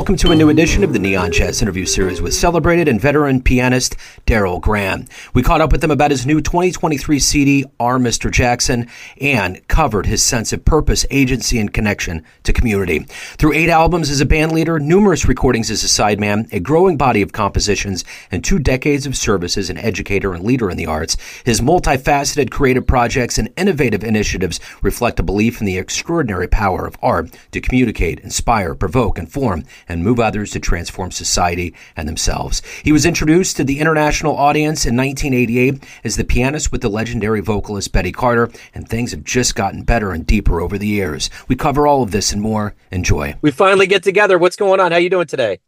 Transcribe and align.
Welcome 0.00 0.16
to 0.16 0.30
a 0.30 0.34
new 0.34 0.48
edition 0.48 0.82
of 0.82 0.94
the 0.94 0.98
Neon 0.98 1.30
Jazz 1.30 1.60
interview 1.60 1.84
series 1.84 2.22
with 2.22 2.32
celebrated 2.32 2.88
and 2.88 2.98
veteran 2.98 3.42
pianist 3.42 3.96
Darrell 4.24 4.58
Grant. 4.58 5.10
We 5.34 5.42
caught 5.42 5.60
up 5.60 5.72
with 5.72 5.84
him 5.84 5.90
about 5.90 6.10
his 6.10 6.24
new 6.24 6.40
2023 6.40 7.18
CD, 7.18 7.66
Our 7.78 7.98
Mr. 7.98 8.30
Jackson, 8.30 8.88
and 9.20 9.60
covered 9.68 10.06
his 10.06 10.22
sense 10.22 10.54
of 10.54 10.64
purpose, 10.64 11.04
agency, 11.10 11.58
and 11.58 11.70
connection 11.70 12.24
to 12.44 12.52
community. 12.54 13.00
Through 13.36 13.52
eight 13.52 13.68
albums 13.68 14.08
as 14.08 14.22
a 14.22 14.26
band 14.26 14.52
leader, 14.52 14.78
numerous 14.78 15.28
recordings 15.28 15.70
as 15.70 15.84
a 15.84 15.86
sideman, 15.86 16.50
a 16.50 16.60
growing 16.60 16.96
body 16.96 17.20
of 17.20 17.32
compositions, 17.32 18.02
and 18.30 18.42
two 18.42 18.58
decades 18.58 19.04
of 19.04 19.18
service 19.18 19.58
as 19.58 19.68
an 19.68 19.76
educator 19.76 20.32
and 20.32 20.44
leader 20.44 20.70
in 20.70 20.78
the 20.78 20.86
arts, 20.86 21.18
his 21.44 21.60
multifaceted 21.60 22.50
creative 22.50 22.86
projects 22.86 23.36
and 23.36 23.52
innovative 23.54 24.02
initiatives 24.02 24.60
reflect 24.80 25.20
a 25.20 25.22
belief 25.22 25.60
in 25.60 25.66
the 25.66 25.76
extraordinary 25.76 26.48
power 26.48 26.86
of 26.86 26.96
art 27.02 27.36
to 27.52 27.60
communicate, 27.60 28.18
inspire, 28.20 28.74
provoke, 28.74 29.18
inform, 29.18 29.62
and 29.90 30.04
move 30.04 30.20
others 30.20 30.52
to 30.52 30.60
transform 30.60 31.10
society 31.10 31.74
and 31.96 32.08
themselves. 32.08 32.62
He 32.84 32.92
was 32.92 33.04
introduced 33.04 33.56
to 33.56 33.64
the 33.64 33.80
international 33.80 34.36
audience 34.36 34.86
in 34.86 34.96
1988 34.96 35.82
as 36.04 36.16
the 36.16 36.24
pianist 36.24 36.70
with 36.70 36.80
the 36.80 36.88
legendary 36.88 37.40
vocalist 37.40 37.92
Betty 37.92 38.12
Carter, 38.12 38.50
and 38.72 38.88
things 38.88 39.10
have 39.10 39.24
just 39.24 39.56
gotten 39.56 39.82
better 39.82 40.12
and 40.12 40.24
deeper 40.24 40.60
over 40.60 40.78
the 40.78 40.86
years. 40.86 41.28
We 41.48 41.56
cover 41.56 41.86
all 41.86 42.02
of 42.02 42.12
this 42.12 42.32
and 42.32 42.40
more. 42.40 42.74
Enjoy. 42.92 43.34
We 43.42 43.50
finally 43.50 43.88
get 43.88 44.04
together. 44.04 44.38
What's 44.38 44.56
going 44.56 44.78
on? 44.78 44.92
How 44.92 44.98
you 44.98 45.10
doing 45.10 45.26
today? 45.26 45.58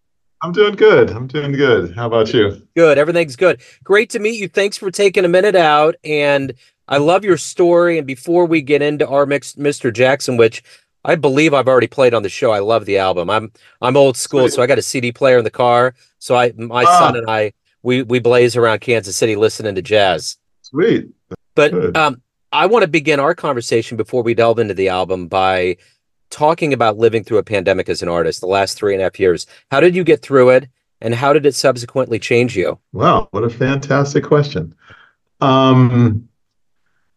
I'm 0.40 0.52
doing 0.52 0.74
good. 0.74 1.10
I'm 1.10 1.26
doing 1.26 1.52
good. 1.52 1.94
How 1.94 2.06
about 2.06 2.32
you? 2.32 2.66
Good. 2.76 2.98
Everything's 2.98 3.36
good. 3.36 3.60
Great 3.84 4.10
to 4.10 4.18
meet 4.18 4.40
you. 4.40 4.48
Thanks 4.48 4.76
for 4.76 4.90
taking 4.90 5.24
a 5.24 5.28
minute 5.28 5.54
out. 5.54 5.96
And 6.04 6.54
I 6.88 6.98
love 6.98 7.24
your 7.24 7.36
story. 7.36 7.98
And 7.98 8.06
before 8.06 8.44
we 8.46 8.60
get 8.60 8.82
into 8.82 9.06
our 9.08 9.24
mix, 9.24 9.54
Mr. 9.54 9.92
Jackson, 9.92 10.36
which 10.36 10.62
I 11.04 11.16
believe 11.16 11.52
I've 11.52 11.68
already 11.68 11.88
played 11.88 12.14
on 12.14 12.22
the 12.22 12.28
show. 12.28 12.52
I 12.52 12.60
love 12.60 12.84
the 12.84 12.98
album. 12.98 13.28
I'm 13.28 13.52
I'm 13.80 13.96
old 13.96 14.16
school, 14.16 14.48
so 14.48 14.62
I 14.62 14.66
got 14.66 14.78
a 14.78 14.82
CD 14.82 15.12
player 15.12 15.38
in 15.38 15.44
the 15.44 15.50
car. 15.50 15.94
So 16.18 16.36
I 16.36 16.52
my 16.56 16.84
ah. 16.86 16.98
son 16.98 17.16
and 17.16 17.28
I 17.28 17.52
we 17.82 18.02
we 18.02 18.18
blaze 18.18 18.56
around 18.56 18.80
Kansas 18.80 19.16
City 19.16 19.36
listening 19.36 19.74
to 19.74 19.82
jazz. 19.82 20.38
Sweet. 20.62 21.08
But 21.54 21.96
um, 21.96 22.22
I 22.52 22.66
want 22.66 22.82
to 22.82 22.88
begin 22.88 23.20
our 23.20 23.34
conversation 23.34 23.96
before 23.96 24.22
we 24.22 24.34
delve 24.34 24.58
into 24.58 24.74
the 24.74 24.88
album 24.88 25.26
by 25.26 25.76
talking 26.30 26.72
about 26.72 26.96
living 26.96 27.24
through 27.24 27.38
a 27.38 27.42
pandemic 27.42 27.88
as 27.88 28.02
an 28.02 28.08
artist 28.08 28.40
the 28.40 28.46
last 28.46 28.78
three 28.78 28.94
and 28.94 29.00
a 29.00 29.04
half 29.04 29.20
years. 29.20 29.46
How 29.70 29.80
did 29.80 29.94
you 29.94 30.04
get 30.04 30.22
through 30.22 30.50
it, 30.50 30.68
and 31.00 31.14
how 31.14 31.32
did 31.32 31.44
it 31.46 31.54
subsequently 31.54 32.18
change 32.18 32.56
you? 32.56 32.78
Wow, 32.92 33.28
what 33.32 33.44
a 33.44 33.50
fantastic 33.50 34.24
question. 34.24 34.74
Um, 35.40 36.28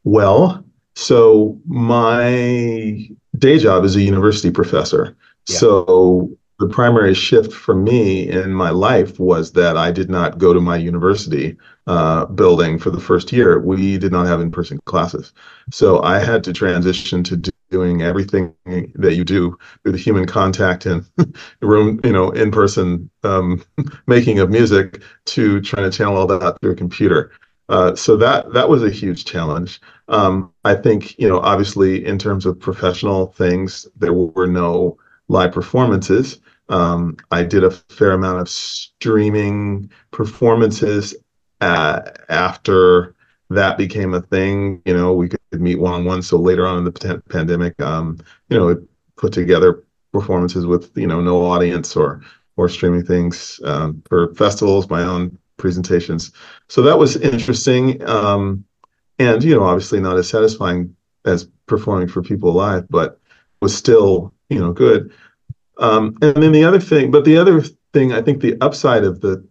well, 0.03 0.65
so 0.95 1.59
my 1.65 3.09
day 3.37 3.59
job 3.59 3.83
is 3.83 3.95
a 3.95 4.01
university 4.01 4.51
professor. 4.51 5.15
Yeah. 5.47 5.57
So 5.57 6.37
the 6.59 6.67
primary 6.67 7.13
shift 7.13 7.51
for 7.51 7.75
me 7.75 8.29
in 8.29 8.53
my 8.53 8.69
life 8.69 9.19
was 9.19 9.51
that 9.53 9.75
I 9.75 9.91
did 9.91 10.09
not 10.09 10.37
go 10.37 10.53
to 10.53 10.61
my 10.61 10.77
university 10.77 11.57
uh, 11.87 12.25
building 12.25 12.79
for 12.79 12.89
the 12.89 12.99
first 12.99 13.31
year. 13.31 13.59
We 13.59 13.97
did 13.97 14.11
not 14.11 14.25
have 14.27 14.39
in-person 14.39 14.79
classes, 14.85 15.33
so 15.71 16.01
I 16.01 16.19
had 16.19 16.43
to 16.45 16.53
transition 16.53 17.23
to 17.25 17.51
doing 17.71 18.01
everything 18.01 18.53
that 18.95 19.15
you 19.15 19.25
do 19.25 19.57
through 19.83 19.91
the 19.91 19.97
human 19.97 20.25
contact 20.25 20.85
and 20.85 21.05
room, 21.61 21.99
you 22.03 22.11
know, 22.13 22.29
in-person 22.31 23.09
um, 23.23 23.63
making 24.07 24.39
of 24.39 24.49
music 24.49 25.01
to 25.25 25.59
trying 25.61 25.89
to 25.89 25.95
channel 25.95 26.15
all 26.15 26.27
that 26.27 26.57
through 26.61 26.71
a 26.71 26.75
computer. 26.75 27.31
Uh, 27.67 27.95
so 27.95 28.15
that 28.15 28.53
that 28.53 28.69
was 28.69 28.83
a 28.83 28.89
huge 28.89 29.25
challenge. 29.25 29.81
Um, 30.07 30.51
I 30.63 30.75
think 30.75 31.17
you 31.17 31.27
know, 31.27 31.39
obviously, 31.39 32.05
in 32.05 32.19
terms 32.19 32.45
of 32.45 32.59
professional 32.59 33.27
things, 33.27 33.87
there 33.95 34.13
were 34.13 34.47
no 34.47 34.97
live 35.27 35.51
performances. 35.51 36.39
Um, 36.69 37.17
I 37.31 37.43
did 37.43 37.63
a 37.63 37.71
fair 37.71 38.11
amount 38.11 38.39
of 38.39 38.49
streaming 38.49 39.89
performances 40.11 41.15
uh, 41.61 42.01
after 42.29 43.15
that 43.49 43.77
became 43.77 44.13
a 44.13 44.21
thing. 44.21 44.81
You 44.85 44.93
know, 44.95 45.13
we 45.13 45.29
could 45.29 45.39
meet 45.53 45.79
one 45.79 45.93
on 45.93 46.05
one. 46.05 46.21
So 46.21 46.37
later 46.37 46.65
on 46.67 46.79
in 46.79 46.83
the 46.83 46.91
p- 46.91 47.29
pandemic, 47.29 47.79
um, 47.81 48.19
you 48.49 48.57
know, 48.57 48.79
put 49.17 49.33
together 49.33 49.83
performances 50.13 50.65
with 50.65 50.91
you 50.95 51.07
know 51.07 51.21
no 51.21 51.43
audience 51.45 51.95
or 51.95 52.21
or 52.57 52.69
streaming 52.69 53.03
things 53.05 53.59
um, 53.65 54.01
for 54.07 54.33
festivals, 54.35 54.89
my 54.89 55.03
own 55.03 55.37
presentations. 55.57 56.31
So 56.67 56.81
that 56.83 56.97
was 56.97 57.15
interesting. 57.17 58.05
Um, 58.07 58.65
and, 59.19 59.43
you 59.43 59.55
know, 59.55 59.63
obviously 59.63 59.99
not 59.99 60.17
as 60.17 60.29
satisfying 60.29 60.95
as 61.25 61.47
performing 61.65 62.07
for 62.07 62.21
people 62.21 62.53
live, 62.53 62.87
but 62.89 63.19
was 63.61 63.75
still, 63.75 64.33
you 64.49 64.59
know, 64.59 64.73
good. 64.73 65.13
Um, 65.77 66.17
and 66.21 66.35
then 66.35 66.51
the 66.51 66.63
other 66.63 66.79
thing, 66.79 67.11
but 67.11 67.25
the 67.25 67.37
other 67.37 67.61
thing, 67.93 68.13
I 68.13 68.21
think 68.21 68.41
the 68.41 68.57
upside 68.61 69.03
of 69.03 69.21
the 69.21 69.47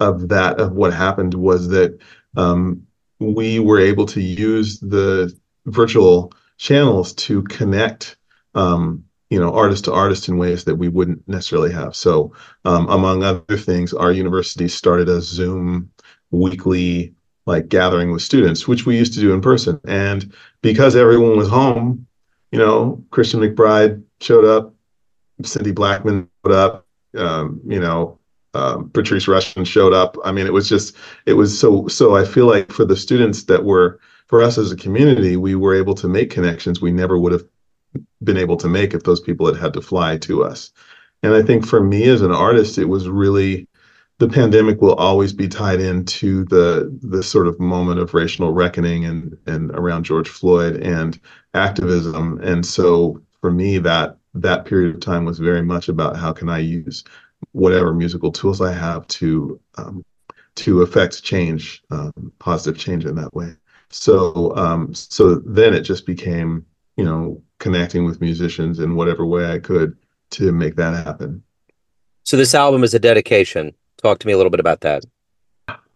of 0.00 0.28
that 0.28 0.60
of 0.60 0.72
what 0.72 0.92
happened 0.92 1.34
was 1.34 1.68
that 1.68 1.98
um, 2.36 2.86
we 3.18 3.58
were 3.58 3.80
able 3.80 4.06
to 4.06 4.20
use 4.20 4.78
the 4.78 5.36
virtual 5.66 6.32
channels 6.56 7.12
to 7.14 7.42
connect 7.44 8.16
um, 8.54 9.04
you 9.30 9.38
know 9.38 9.52
artist 9.52 9.84
to 9.84 9.92
artist 9.92 10.28
in 10.28 10.38
ways 10.38 10.64
that 10.64 10.76
we 10.76 10.88
wouldn't 10.88 11.26
necessarily 11.28 11.72
have. 11.72 11.94
So 11.94 12.32
um, 12.64 12.88
among 12.88 13.22
other 13.22 13.58
things 13.58 13.92
our 13.92 14.12
university 14.12 14.68
started 14.68 15.08
a 15.08 15.20
zoom 15.20 15.90
weekly 16.30 17.14
like 17.46 17.68
gathering 17.68 18.12
with 18.12 18.22
students 18.22 18.68
which 18.68 18.84
we 18.84 18.96
used 18.96 19.14
to 19.14 19.20
do 19.20 19.32
in 19.32 19.40
person. 19.40 19.80
And 19.86 20.32
because 20.62 20.96
everyone 20.96 21.36
was 21.36 21.48
home 21.48 22.06
you 22.50 22.58
know 22.58 23.02
christian 23.10 23.40
mcbride 23.40 24.02
showed 24.20 24.44
up 24.44 24.74
cindy 25.42 25.72
blackman 25.72 26.28
showed 26.44 26.54
up 26.54 26.86
um, 27.16 27.60
you 27.66 27.80
know 27.80 28.18
um, 28.54 28.90
patrice 28.90 29.26
rushen 29.26 29.66
showed 29.66 29.92
up. 29.92 30.16
I 30.24 30.32
mean 30.32 30.46
it 30.46 30.52
was 30.52 30.68
just 30.68 30.96
it 31.26 31.34
was 31.34 31.58
so 31.58 31.86
so 31.88 32.16
i 32.16 32.24
feel 32.24 32.46
like 32.46 32.72
for 32.72 32.84
the 32.84 32.96
students 32.96 33.44
that 33.44 33.64
were 33.64 34.00
for 34.26 34.42
us 34.42 34.58
as 34.58 34.72
a 34.72 34.76
community 34.76 35.36
we 35.36 35.54
were 35.54 35.74
able 35.74 35.94
to 35.96 36.08
make 36.08 36.30
connections 36.30 36.80
we 36.80 36.90
never 36.90 37.18
would 37.18 37.32
have 37.32 37.44
been 38.22 38.36
able 38.36 38.56
to 38.58 38.68
make 38.68 38.94
if 38.94 39.04
those 39.04 39.20
people 39.20 39.46
had 39.46 39.56
had 39.56 39.72
to 39.74 39.80
fly 39.80 40.16
to 40.18 40.44
us. 40.44 40.72
And 41.22 41.34
I 41.34 41.42
think 41.42 41.66
for 41.66 41.82
me 41.82 42.04
as 42.08 42.22
an 42.22 42.32
artist, 42.32 42.78
it 42.78 42.86
was 42.86 43.08
really 43.08 43.66
the 44.18 44.28
pandemic 44.28 44.80
will 44.80 44.94
always 44.94 45.32
be 45.32 45.48
tied 45.48 45.80
into 45.80 46.44
the 46.46 46.96
the 47.02 47.22
sort 47.22 47.46
of 47.46 47.60
moment 47.60 48.00
of 48.00 48.14
racial 48.14 48.52
reckoning 48.52 49.04
and 49.04 49.36
and 49.46 49.70
around 49.72 50.04
George 50.04 50.28
Floyd 50.28 50.76
and 50.82 51.20
activism. 51.54 52.40
And 52.42 52.64
so 52.66 53.22
for 53.40 53.50
me, 53.50 53.78
that 53.78 54.16
that 54.34 54.64
period 54.64 54.94
of 54.94 55.00
time 55.00 55.24
was 55.24 55.38
very 55.38 55.62
much 55.62 55.88
about 55.88 56.16
how 56.16 56.32
can 56.32 56.48
I 56.48 56.58
use 56.58 57.04
whatever 57.52 57.94
musical 57.94 58.32
tools 58.32 58.60
I 58.60 58.72
have 58.72 59.06
to 59.08 59.60
um, 59.76 60.04
to 60.56 60.82
affect 60.82 61.22
change, 61.22 61.82
um, 61.90 62.32
positive 62.40 62.80
change 62.80 63.04
in 63.06 63.14
that 63.16 63.34
way. 63.34 63.54
So 63.90 64.54
um, 64.56 64.92
so 64.94 65.36
then 65.36 65.74
it 65.74 65.82
just 65.82 66.06
became 66.06 66.66
you 66.98 67.04
know 67.04 67.40
connecting 67.58 68.04
with 68.04 68.20
musicians 68.20 68.80
in 68.80 68.94
whatever 68.94 69.24
way 69.24 69.50
I 69.50 69.58
could 69.58 69.96
to 70.30 70.52
make 70.52 70.76
that 70.76 71.06
happen. 71.06 71.42
So 72.24 72.36
this 72.36 72.54
album 72.54 72.84
is 72.84 72.92
a 72.92 72.98
dedication. 72.98 73.72
Talk 74.02 74.18
to 74.18 74.26
me 74.26 74.34
a 74.34 74.36
little 74.36 74.50
bit 74.50 74.60
about 74.60 74.82
that. 74.82 75.04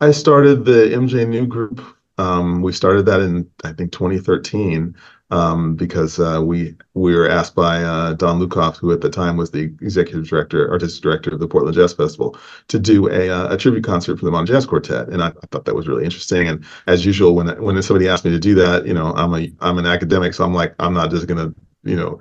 I 0.01 0.13
started 0.13 0.65
the 0.65 0.91
MJ 0.95 1.29
New 1.29 1.47
group. 1.47 1.85
Um, 2.19 2.63
we 2.63 2.73
started 2.73 3.05
that 3.07 3.21
in 3.21 3.51
I 3.65 3.73
think 3.73 3.93
2013 3.93 4.97
um, 5.33 5.75
because 5.75 6.21
uh, 6.21 6.41
we 6.45 6.77
we 6.93 7.15
were 7.15 7.29
asked 7.29 7.55
by 7.55 7.83
uh, 7.83 8.13
Don 8.13 8.39
Lucoff, 8.39 8.77
who 8.77 8.93
at 8.93 9.01
the 9.01 9.09
time 9.09 9.39
was 9.39 9.51
the 9.51 9.75
executive 9.81 10.29
director, 10.29 10.71
artistic 10.71 11.03
director 11.03 11.31
of 11.31 11.41
the 11.41 11.49
Portland 11.49 11.75
Jazz 11.75 11.95
Festival, 11.95 12.37
to 12.69 12.79
do 12.79 13.09
a, 13.09 13.31
uh, 13.31 13.55
a 13.55 13.57
tribute 13.57 13.83
concert 13.83 14.19
for 14.19 14.27
the 14.27 14.31
Modern 14.31 14.47
Jazz 14.47 14.67
Quartet, 14.67 15.09
and 15.09 15.23
I, 15.23 15.29
I, 15.29 15.47
thought 15.51 15.65
that 15.65 15.75
was 15.75 15.89
really 15.89 16.05
interesting. 16.05 16.47
And 16.49 16.63
as 16.87 17.07
usual, 17.07 17.35
when 17.35 17.49
when 17.63 17.83
somebody 17.83 18.09
asked 18.09 18.27
me 18.27 18.31
to 18.31 18.39
do 18.39 18.55
that, 18.57 18.87
you 18.87 18.93
know, 18.93 19.15
I'm 19.15 19.35
a 19.35 19.51
I'm 19.61 19.79
an 19.79 19.87
academic, 19.87 20.35
so 20.35 20.45
I'm 20.45 20.53
like, 20.53 20.75
I'm 20.79 20.93
not 20.93 21.11
just 21.11 21.27
gonna 21.27 21.55
you 21.83 21.97
know 21.97 22.21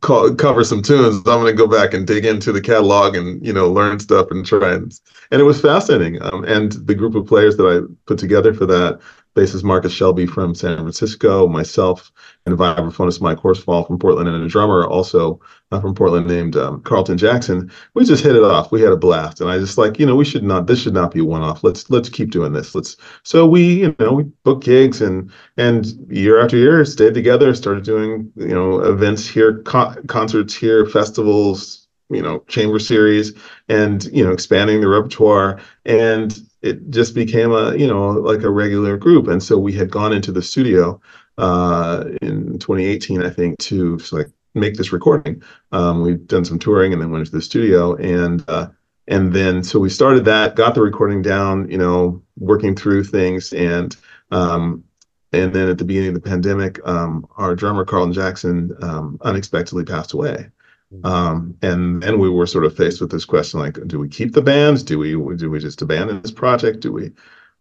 call, 0.00 0.34
cover 0.34 0.64
some 0.64 0.82
tunes. 0.82 1.16
I'm 1.18 1.40
going 1.40 1.46
to 1.46 1.52
go 1.52 1.66
back 1.66 1.94
and 1.94 2.06
dig 2.06 2.24
into 2.24 2.52
the 2.52 2.60
catalog 2.60 3.16
and 3.16 3.44
you 3.44 3.52
know 3.52 3.70
learn 3.70 3.98
stuff 3.98 4.28
and 4.30 4.46
try 4.46 4.74
and 4.74 4.98
and 5.30 5.40
it 5.40 5.44
was 5.44 5.60
fascinating. 5.60 6.22
Um, 6.22 6.44
and 6.44 6.72
the 6.72 6.94
group 6.94 7.14
of 7.14 7.26
players 7.26 7.56
that 7.56 7.66
I 7.66 7.92
put 8.06 8.18
together 8.18 8.54
for 8.54 8.66
that 8.66 9.00
bassist 9.38 9.62
Marcus 9.62 9.92
Shelby 9.92 10.26
from 10.26 10.54
San 10.54 10.78
Francisco, 10.78 11.46
myself, 11.46 12.10
and 12.44 12.58
vibraphonist 12.58 13.20
Mike 13.20 13.38
Horsfall 13.38 13.86
from 13.86 13.98
Portland, 13.98 14.28
and 14.28 14.42
a 14.42 14.48
drummer 14.48 14.84
also 14.86 15.40
uh, 15.70 15.80
from 15.80 15.94
Portland 15.94 16.26
named 16.26 16.56
um, 16.56 16.82
Carlton 16.82 17.16
Jackson. 17.16 17.70
We 17.94 18.04
just 18.04 18.24
hit 18.24 18.34
it 18.34 18.42
off. 18.42 18.72
We 18.72 18.80
had 18.80 18.92
a 18.92 18.96
blast, 18.96 19.40
and 19.40 19.48
I 19.48 19.58
just 19.58 19.78
like 19.78 19.98
you 19.98 20.06
know 20.06 20.16
we 20.16 20.24
should 20.24 20.42
not 20.42 20.66
this 20.66 20.80
should 20.80 20.94
not 20.94 21.12
be 21.12 21.20
one 21.20 21.42
off. 21.42 21.62
Let's 21.62 21.88
let's 21.88 22.08
keep 22.08 22.30
doing 22.30 22.52
this. 22.52 22.74
Let's 22.74 22.96
so 23.22 23.46
we 23.46 23.82
you 23.82 23.96
know 24.00 24.12
we 24.12 24.24
booked 24.42 24.64
gigs 24.64 25.00
and 25.00 25.30
and 25.56 25.86
year 26.10 26.40
after 26.40 26.56
year 26.56 26.84
stayed 26.84 27.14
together, 27.14 27.54
started 27.54 27.84
doing 27.84 28.32
you 28.36 28.54
know 28.54 28.80
events 28.80 29.28
here, 29.28 29.62
co- 29.62 29.94
concerts 30.08 30.54
here, 30.54 30.84
festivals, 30.86 31.86
you 32.10 32.22
know 32.22 32.40
chamber 32.48 32.78
series 32.78 33.32
and 33.68 34.04
you 34.06 34.24
know 34.24 34.32
expanding 34.32 34.80
the 34.80 34.88
repertoire 34.88 35.60
and 35.84 36.47
it 36.62 36.90
just 36.90 37.14
became 37.14 37.52
a 37.52 37.74
you 37.76 37.86
know 37.86 38.10
like 38.10 38.42
a 38.42 38.50
regular 38.50 38.96
group 38.96 39.28
and 39.28 39.42
so 39.42 39.58
we 39.58 39.72
had 39.72 39.90
gone 39.90 40.12
into 40.12 40.32
the 40.32 40.42
studio 40.42 41.00
uh, 41.38 42.04
in 42.22 42.58
2018 42.58 43.22
i 43.22 43.30
think 43.30 43.58
to 43.58 43.98
like 44.12 44.28
make 44.58 44.74
this 44.74 44.92
recording. 44.92 45.42
Um, 45.72 46.02
we've 46.02 46.26
done 46.26 46.44
some 46.44 46.58
touring 46.58 46.92
and 46.92 47.00
then 47.00 47.10
went 47.10 47.20
into 47.20 47.36
the 47.36 47.42
studio 47.42 47.96
and 47.96 48.44
uh, 48.48 48.68
and 49.06 49.32
then 49.32 49.62
so 49.64 49.78
we 49.78 49.88
started 49.88 50.24
that, 50.26 50.54
got 50.54 50.74
the 50.74 50.82
recording 50.82 51.22
down, 51.22 51.70
you 51.70 51.78
know, 51.78 52.22
working 52.38 52.76
through 52.76 53.04
things 53.04 53.52
and 53.52 53.96
um, 54.30 54.84
and 55.32 55.52
then 55.54 55.68
at 55.68 55.78
the 55.78 55.84
beginning 55.84 56.08
of 56.08 56.14
the 56.14 56.28
pandemic, 56.28 56.80
um, 56.86 57.26
our 57.36 57.54
drummer 57.54 57.84
Carlton 57.84 58.12
Jackson 58.12 58.74
um, 58.82 59.18
unexpectedly 59.22 59.84
passed 59.84 60.12
away. 60.12 60.48
Um, 61.04 61.56
and 61.60 62.02
then 62.02 62.18
we 62.18 62.30
were 62.30 62.46
sort 62.46 62.64
of 62.64 62.76
faced 62.76 63.00
with 63.00 63.10
this 63.10 63.24
question: 63.24 63.60
like, 63.60 63.78
do 63.86 63.98
we 63.98 64.08
keep 64.08 64.32
the 64.32 64.42
bands? 64.42 64.82
Do 64.82 64.98
we 64.98 65.12
do 65.36 65.50
we 65.50 65.58
just 65.58 65.82
abandon 65.82 66.22
this 66.22 66.32
project? 66.32 66.80
Do 66.80 66.92
we? 66.92 67.12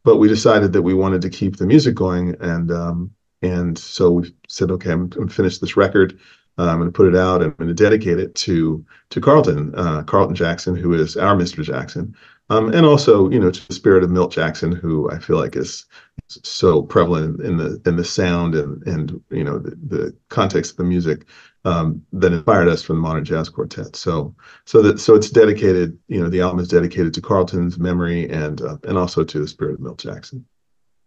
But 0.03 0.17
we 0.17 0.29
decided 0.29 0.71
that 0.73 0.83
we 0.83 0.93
wanted 0.93 1.21
to 1.23 1.29
keep 1.29 1.57
the 1.57 1.65
music 1.65 1.95
going, 1.95 2.35
and 2.39 2.71
um, 2.71 3.11
and 3.41 3.77
so 3.77 4.11
we 4.11 4.33
said, 4.47 4.71
okay, 4.71 4.91
I'm, 4.91 5.11
I'm 5.17 5.27
finish 5.27 5.57
this 5.57 5.77
record. 5.77 6.19
Uh, 6.57 6.69
I'm 6.69 6.79
going 6.79 6.89
to 6.89 6.95
put 6.95 7.07
it 7.07 7.15
out. 7.15 7.43
I'm 7.43 7.51
going 7.51 7.67
to 7.67 7.73
dedicate 7.73 8.19
it 8.19 8.33
to 8.35 8.83
to 9.09 9.21
Carlton, 9.21 9.75
uh, 9.75 10.03
Carlton 10.03 10.35
Jackson, 10.35 10.75
who 10.75 10.93
is 10.93 11.17
our 11.17 11.35
Mr. 11.35 11.63
Jackson, 11.63 12.15
um, 12.49 12.73
and 12.73 12.85
also 12.85 13.29
you 13.29 13.39
know 13.39 13.51
to 13.51 13.67
the 13.67 13.73
spirit 13.73 14.03
of 14.03 14.09
Milt 14.09 14.31
Jackson, 14.31 14.71
who 14.71 15.11
I 15.11 15.19
feel 15.19 15.37
like 15.37 15.55
is 15.55 15.85
so 16.29 16.81
prevalent 16.81 17.41
in 17.41 17.57
the 17.57 17.81
in 17.85 17.95
the 17.95 18.03
sound 18.03 18.53
and 18.53 18.85
and 18.85 19.21
you 19.31 19.43
know 19.43 19.59
the, 19.59 19.77
the 19.87 20.15
context 20.29 20.71
of 20.71 20.77
the 20.77 20.83
music 20.83 21.25
um, 21.67 22.01
that 22.13 22.31
inspired 22.31 22.69
us 22.69 22.81
from 22.81 22.97
the 22.97 23.01
modern 23.01 23.25
jazz 23.25 23.49
quartet. 23.49 23.95
So 23.95 24.33
so 24.65 24.81
that 24.81 24.99
so 24.99 25.15
it's 25.15 25.29
dedicated. 25.29 25.97
You 26.07 26.21
know, 26.21 26.29
the 26.29 26.41
album 26.41 26.59
is 26.59 26.69
dedicated 26.69 27.13
to 27.15 27.21
Carlton's 27.21 27.77
memory 27.77 28.29
and 28.29 28.61
uh, 28.61 28.77
and 28.83 28.97
also 28.97 29.23
to 29.23 29.39
the 29.39 29.47
spirit 29.47 29.75
of 29.75 29.79
Milt 29.81 29.99
Jackson. 29.99 30.45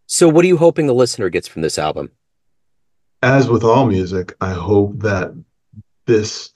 So, 0.07 0.29
what 0.29 0.45
are 0.45 0.49
you 0.49 0.59
hoping 0.59 0.87
the 0.87 0.95
listener 0.95 1.31
gets 1.31 1.49
from 1.49 1.63
this 1.63 1.79
album? 1.79 2.11
As 3.23 3.49
with 3.49 3.65
all 3.65 3.87
music, 3.87 4.35
I 4.41 4.53
hope 4.53 4.99
that 5.01 5.33
this 6.07 6.53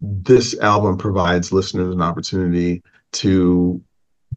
this 0.00 0.58
album 0.60 0.96
provides 0.96 1.52
listeners 1.52 1.94
an 1.94 2.02
opportunity 2.02 2.82
to 3.12 3.82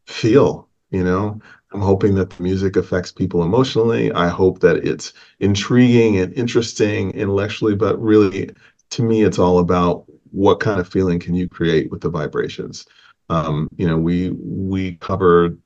feel. 0.07 0.67
You 0.89 1.03
know, 1.03 1.39
I'm 1.73 1.81
hoping 1.81 2.15
that 2.15 2.29
the 2.29 2.43
music 2.43 2.75
affects 2.75 3.11
people 3.11 3.43
emotionally. 3.43 4.11
I 4.11 4.29
hope 4.29 4.59
that 4.59 4.77
it's 4.77 5.13
intriguing 5.39 6.17
and 6.17 6.33
interesting 6.33 7.11
intellectually, 7.11 7.75
but 7.75 8.01
really, 8.01 8.51
to 8.91 9.03
me, 9.03 9.23
it's 9.23 9.39
all 9.39 9.59
about 9.59 10.05
what 10.31 10.59
kind 10.59 10.79
of 10.79 10.87
feeling 10.87 11.19
can 11.19 11.35
you 11.35 11.49
create 11.49 11.91
with 11.91 12.01
the 12.01 12.09
vibrations. 12.09 12.85
Um, 13.29 13.67
you 13.75 13.85
know, 13.85 13.97
we 13.97 14.31
we 14.31 14.95
covered 14.95 15.59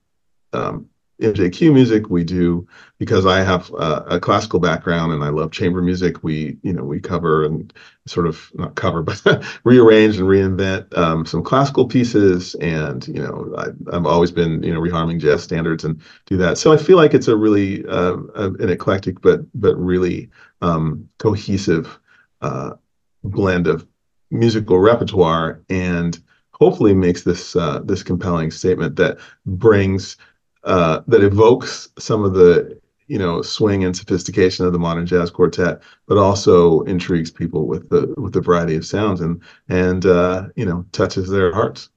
um, 0.53 0.87
MJQ 1.21 1.73
music. 1.73 2.09
We 2.09 2.23
do 2.23 2.67
because 2.97 3.25
I 3.25 3.41
have 3.41 3.71
uh, 3.75 4.03
a 4.07 4.19
classical 4.19 4.59
background 4.59 5.13
and 5.13 5.23
I 5.23 5.29
love 5.29 5.51
chamber 5.51 5.81
music. 5.81 6.23
We 6.23 6.57
you 6.63 6.73
know 6.73 6.83
we 6.83 6.99
cover 6.99 7.45
and 7.45 7.71
sort 8.07 8.27
of 8.27 8.51
not 8.55 8.75
cover 8.75 9.01
but 9.25 9.45
rearrange 9.63 10.17
and 10.17 10.27
reinvent 10.27 10.97
um, 10.97 11.25
some 11.25 11.43
classical 11.43 11.87
pieces. 11.87 12.55
And 12.55 13.07
you 13.07 13.21
know 13.21 13.53
I, 13.57 13.93
have 13.93 14.05
always 14.05 14.31
been 14.31 14.61
you 14.63 14.73
know 14.73 14.81
reharming 14.81 15.19
jazz 15.19 15.43
standards 15.43 15.83
and 15.83 16.01
do 16.25 16.37
that. 16.37 16.57
So 16.57 16.73
I 16.73 16.77
feel 16.77 16.97
like 16.97 17.13
it's 17.13 17.27
a 17.27 17.35
really 17.37 17.85
uh, 17.87 18.17
an 18.35 18.69
eclectic 18.69 19.21
but 19.21 19.41
but 19.53 19.75
really 19.75 20.29
um, 20.61 21.07
cohesive 21.19 21.99
uh, 22.41 22.71
blend 23.23 23.67
of 23.67 23.85
musical 24.31 24.79
repertoire 24.79 25.61
and 25.69 26.19
hopefully 26.53 26.93
makes 26.93 27.23
this 27.23 27.55
uh, 27.55 27.81
this 27.83 28.03
compelling 28.03 28.51
statement 28.51 28.95
that 28.95 29.17
brings 29.45 30.15
uh, 30.63 31.01
that 31.07 31.23
evokes 31.23 31.89
some 31.97 32.23
of 32.23 32.33
the 32.33 32.79
you 33.07 33.19
know 33.19 33.41
swing 33.41 33.83
and 33.83 33.95
sophistication 33.95 34.65
of 34.65 34.73
the 34.73 34.79
modern 34.79 35.05
jazz 35.05 35.29
quartet, 35.29 35.81
but 36.07 36.17
also 36.17 36.81
intrigues 36.81 37.31
people 37.31 37.67
with 37.67 37.89
the 37.89 38.13
with 38.17 38.33
the 38.33 38.41
variety 38.41 38.75
of 38.75 38.85
sounds 38.85 39.21
and 39.21 39.41
and 39.69 40.05
uh, 40.05 40.47
you 40.55 40.65
know 40.65 40.85
touches 40.91 41.29
their 41.29 41.53
hearts. 41.53 41.89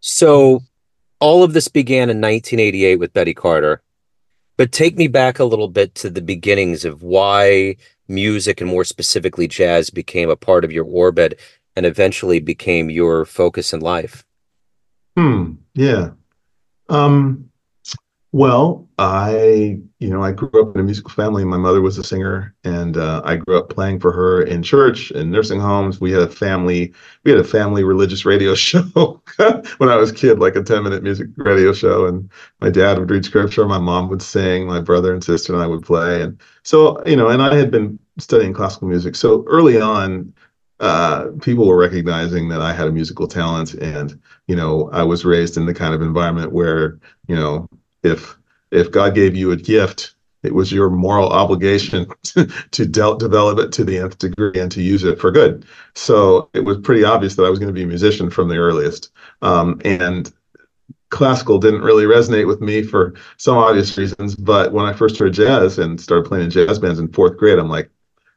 So, 0.00 0.60
all 1.20 1.42
of 1.42 1.52
this 1.52 1.68
began 1.68 2.10
in 2.10 2.20
1988 2.20 2.96
with 2.96 3.12
Betty 3.12 3.34
Carter, 3.34 3.82
but 4.56 4.70
take 4.70 4.96
me 4.96 5.08
back 5.08 5.38
a 5.38 5.44
little 5.44 5.68
bit 5.68 5.94
to 5.96 6.10
the 6.10 6.22
beginnings 6.22 6.84
of 6.84 7.02
why 7.02 7.76
music 8.06 8.60
and 8.60 8.70
more 8.70 8.84
specifically 8.84 9.48
jazz 9.48 9.90
became 9.90 10.30
a 10.30 10.36
part 10.36 10.64
of 10.64 10.72
your 10.72 10.84
orbit 10.84 11.40
and 11.76 11.84
eventually 11.86 12.40
became 12.40 12.90
your 12.90 13.24
focus 13.24 13.72
in 13.72 13.80
life. 13.80 14.24
Hmm. 15.16 15.54
Yeah. 15.74 16.10
Um, 16.88 17.50
well, 18.30 18.86
I, 18.98 19.80
you 20.00 20.10
know, 20.10 20.22
I 20.22 20.32
grew 20.32 20.50
up 20.60 20.74
in 20.74 20.80
a 20.82 20.84
musical 20.84 21.10
family. 21.10 21.44
My 21.46 21.56
mother 21.56 21.80
was 21.80 21.96
a 21.96 22.04
singer, 22.04 22.54
and 22.62 22.98
uh, 22.98 23.22
I 23.24 23.36
grew 23.36 23.56
up 23.56 23.70
playing 23.70 24.00
for 24.00 24.12
her 24.12 24.42
in 24.42 24.62
church 24.62 25.10
and 25.12 25.30
nursing 25.30 25.60
homes. 25.60 25.98
We 25.98 26.12
had 26.12 26.20
a 26.22 26.28
family, 26.28 26.92
we 27.24 27.30
had 27.30 27.40
a 27.40 27.44
family 27.44 27.84
religious 27.84 28.26
radio 28.26 28.54
show 28.56 29.22
when 29.78 29.88
I 29.88 29.96
was 29.96 30.10
a 30.10 30.14
kid, 30.14 30.40
like 30.40 30.56
a 30.56 30.62
10 30.62 30.82
minute 30.82 31.02
music 31.02 31.28
radio 31.38 31.72
show. 31.72 32.06
And 32.06 32.30
my 32.60 32.68
dad 32.68 32.98
would 32.98 33.10
read 33.10 33.24
scripture, 33.24 33.66
my 33.66 33.78
mom 33.78 34.10
would 34.10 34.22
sing, 34.22 34.66
my 34.66 34.80
brother 34.80 35.14
and 35.14 35.24
sister 35.24 35.54
and 35.54 35.62
I 35.62 35.66
would 35.66 35.82
play. 35.82 36.20
And 36.20 36.38
so, 36.64 37.02
you 37.06 37.16
know, 37.16 37.28
and 37.28 37.40
I 37.42 37.54
had 37.54 37.70
been 37.70 37.98
studying 38.18 38.52
classical 38.52 38.88
music. 38.88 39.16
So 39.16 39.44
early 39.46 39.80
on, 39.80 40.34
uh, 40.80 41.28
people 41.42 41.66
were 41.66 41.76
recognizing 41.76 42.48
that 42.48 42.60
I 42.60 42.72
had 42.72 42.86
a 42.88 42.92
musical 42.92 43.26
talent, 43.26 43.74
and 43.74 44.20
you 44.46 44.56
know, 44.56 44.90
I 44.92 45.02
was 45.02 45.24
raised 45.24 45.56
in 45.56 45.66
the 45.66 45.74
kind 45.74 45.94
of 45.94 46.02
environment 46.02 46.52
where 46.52 46.98
you 47.26 47.34
know, 47.34 47.68
if 48.02 48.36
if 48.70 48.90
God 48.90 49.14
gave 49.14 49.34
you 49.34 49.50
a 49.50 49.56
gift, 49.56 50.14
it 50.42 50.54
was 50.54 50.70
your 50.70 50.90
moral 50.90 51.28
obligation 51.28 52.06
to, 52.24 52.46
to 52.46 52.86
de- 52.86 53.16
develop 53.18 53.58
it 53.58 53.72
to 53.72 53.84
the 53.84 53.98
nth 53.98 54.18
degree 54.18 54.60
and 54.60 54.70
to 54.72 54.82
use 54.82 55.04
it 55.04 55.18
for 55.18 55.30
good. 55.30 55.64
So 55.94 56.48
it 56.54 56.64
was 56.64 56.78
pretty 56.78 57.04
obvious 57.04 57.34
that 57.36 57.44
I 57.44 57.50
was 57.50 57.58
going 57.58 57.68
to 57.68 57.78
be 57.78 57.82
a 57.82 57.86
musician 57.86 58.30
from 58.30 58.48
the 58.48 58.56
earliest, 58.56 59.10
um, 59.42 59.80
and 59.84 60.32
classical 61.10 61.58
didn't 61.58 61.82
really 61.82 62.04
resonate 62.04 62.46
with 62.46 62.60
me 62.60 62.82
for 62.82 63.14
some 63.36 63.56
obvious 63.56 63.96
reasons. 63.96 64.36
But 64.36 64.72
when 64.72 64.86
I 64.86 64.92
first 64.92 65.18
heard 65.18 65.32
jazz 65.32 65.78
and 65.78 66.00
started 66.00 66.28
playing 66.28 66.44
in 66.44 66.50
jazz 66.50 66.78
bands 66.78 66.98
in 66.98 67.08
fourth 67.08 67.36
grade, 67.36 67.58
I'm 67.58 67.68
like, 67.68 67.90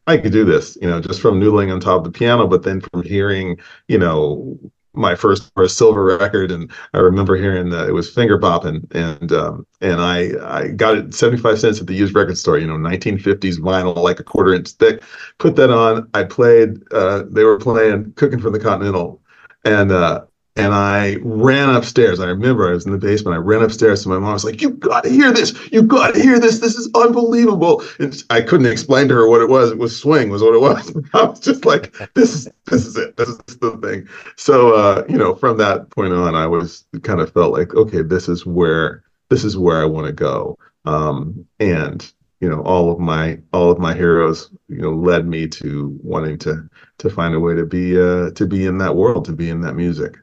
I 0.08 0.18
could 0.18 0.32
do 0.32 0.46
this, 0.46 0.78
you 0.82 0.88
know, 0.90 1.00
just 1.00 1.22
from 1.22 1.40
noodling 1.40 1.72
on 1.72 1.80
top 1.80 2.00
of 2.00 2.04
the 2.06 2.18
piano, 2.18 2.48
but 2.48 2.64
then 2.64 2.82
from 2.82 3.04
hearing, 3.04 3.60
you 3.88 3.98
know, 4.00 4.60
my 4.94 5.16
first 5.16 5.52
silver 5.68 6.04
record, 6.18 6.52
and 6.52 6.70
I 6.94 7.00
remember 7.00 7.36
hearing 7.36 7.70
that 7.70 7.88
it 7.88 7.94
was 7.94 8.14
Fingerpoppin', 8.14 8.94
and 8.94 9.32
um, 9.32 9.66
and 9.80 10.02
I 10.02 10.32
I 10.44 10.68
got 10.70 10.98
it 10.98 11.14
seventy 11.14 11.42
five 11.42 11.60
cents 11.60 11.80
at 11.80 11.88
the 11.88 11.94
used 11.94 12.14
record 12.16 12.38
store, 12.38 12.58
you 12.58 12.68
know, 12.68 12.78
nineteen 12.78 13.18
fifties 13.18 13.60
vinyl, 13.60 13.96
like 13.96 14.20
a 14.20 14.24
quarter 14.24 14.54
inch 14.54 14.70
thick. 14.72 15.02
Put 15.38 15.56
that 15.56 15.70
on. 15.70 16.10
I 16.14 16.24
played. 16.24 16.82
Uh, 16.92 17.24
they 17.30 17.44
were 17.44 17.58
playing 17.58 18.14
"Cooking 18.14 18.42
from 18.42 18.54
the 18.54 18.60
Continental," 18.60 19.22
and 19.64 19.92
uh, 19.92 20.26
and 20.58 20.74
I 20.74 21.16
ran 21.22 21.70
upstairs. 21.70 22.20
I 22.20 22.26
remember 22.26 22.68
I 22.68 22.74
was 22.74 22.86
in 22.86 22.92
the 22.92 22.98
basement. 22.98 23.36
I 23.36 23.40
ran 23.40 23.64
upstairs 23.64 24.04
to 24.04 24.10
my 24.10 24.20
mom. 24.20 24.32
I 24.32 24.34
was 24.34 24.44
like, 24.44 24.62
"You 24.62 24.72
got 24.72 25.06
to 25.06 25.10
hear 25.10 25.32
this! 25.32 25.54
You 25.72 25.82
got 25.82 26.14
to 26.14 26.22
hear 26.22 26.40
this! 26.40 26.60
This 26.60 26.76
is 26.76 26.90
unbelievable!" 26.94 27.84
And 28.00 28.22
I 28.30 28.42
couldn't 28.42 28.66
explain 28.66 29.08
to 29.08 29.16
her 29.16 29.30
what 29.30 29.42
it 29.42 29.50
was. 29.50 29.72
It 29.72 29.78
was 29.78 29.98
swing, 29.98 30.30
was 30.30 30.44
what 30.44 30.54
it 30.54 30.62
was. 30.62 30.94
I 31.14 31.24
was 31.24 31.40
just 31.40 31.66
like, 31.66 31.96
"This 32.16 32.34
is 32.34 32.50
this 32.66 32.86
is 32.86 32.98
it. 32.98 33.16
This 33.16 33.30
is 33.30 33.38
the 33.62 33.78
thing." 33.78 34.10
So 34.36 34.74
uh, 34.74 35.06
you 35.08 35.18
know, 35.18 35.36
from 35.36 35.58
that 35.58 35.90
point 35.92 36.14
on, 36.14 36.36
I 36.36 36.48
was 36.48 36.86
kind 37.04 37.22
of 37.22 37.32
felt 37.32 37.54
like, 37.54 37.74
okay, 37.74 38.02
this 38.02 38.28
is 38.28 38.46
where 38.46 39.04
this 39.30 39.46
is 39.46 39.58
where 39.58 39.82
I 39.82 39.86
want 39.86 40.08
to 40.08 40.14
go. 40.14 40.58
Um, 40.84 41.46
and 41.62 42.12
you 42.42 42.50
know, 42.50 42.62
all 42.64 42.92
of 42.92 43.00
my 43.00 43.40
all 43.54 43.72
of 43.72 43.80
my 43.80 43.94
heroes, 43.94 44.52
you 44.68 44.82
know, 44.82 44.92
led 44.92 45.28
me 45.28 45.48
to 45.48 45.98
wanting 46.04 46.38
to 46.40 46.70
to 46.98 47.10
find 47.10 47.36
a 47.36 47.40
way 47.40 47.56
to 47.56 47.66
be 47.66 47.98
uh, 47.98 48.32
to 48.32 48.46
be 48.46 48.66
in 48.66 48.80
that 48.80 48.98
world, 48.98 49.24
to 49.26 49.32
be 49.32 49.50
in 49.50 49.62
that 49.62 49.76
music 49.76 50.18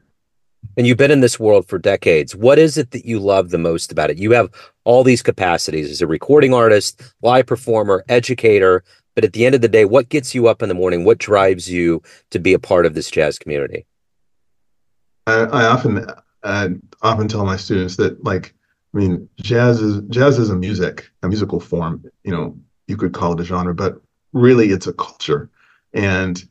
and 0.79 0.87
you've 0.87 0.95
been 0.95 1.11
in 1.11 1.19
this 1.19 1.37
world 1.37 1.67
for 1.67 1.77
decades. 1.77 2.37
What 2.37 2.57
is 2.57 2.77
it 2.77 2.91
that 2.91 3.03
you 3.03 3.19
love 3.19 3.49
the 3.49 3.57
most 3.57 3.91
about 3.91 4.11
it? 4.11 4.17
You 4.17 4.31
have 4.31 4.49
all 4.85 5.03
these 5.03 5.21
capacities 5.21 5.91
as 5.91 6.01
a 6.01 6.07
recording 6.07 6.53
artist, 6.53 7.01
live 7.21 7.47
performer, 7.47 8.05
educator, 8.07 8.85
but 9.13 9.25
at 9.25 9.33
the 9.33 9.45
end 9.45 9.55
of 9.55 9.59
the 9.59 9.67
day, 9.67 9.83
what 9.83 10.07
gets 10.07 10.33
you 10.33 10.47
up 10.47 10.61
in 10.61 10.69
the 10.69 10.75
morning? 10.75 11.03
What 11.03 11.17
drives 11.17 11.69
you 11.69 12.01
to 12.29 12.39
be 12.39 12.53
a 12.53 12.59
part 12.59 12.85
of 12.85 12.93
this 12.93 13.11
jazz 13.11 13.37
community? 13.37 13.85
I, 15.27 15.41
I 15.41 15.65
often 15.65 16.05
I 16.45 16.69
often 17.01 17.27
tell 17.27 17.45
my 17.45 17.57
students 17.57 17.97
that 17.97 18.23
like 18.23 18.55
I 18.93 18.99
mean 18.99 19.27
jazz 19.41 19.81
is 19.81 20.01
jazz 20.07 20.39
is 20.39 20.49
a 20.49 20.55
music, 20.55 21.11
a 21.23 21.27
musical 21.27 21.59
form. 21.59 22.05
You 22.23 22.31
know, 22.31 22.57
you 22.87 22.95
could 22.95 23.11
call 23.11 23.33
it 23.33 23.41
a 23.41 23.43
genre, 23.43 23.75
but 23.75 24.01
really 24.31 24.69
it's 24.69 24.87
a 24.87 24.93
culture. 24.93 25.49
And 25.93 26.41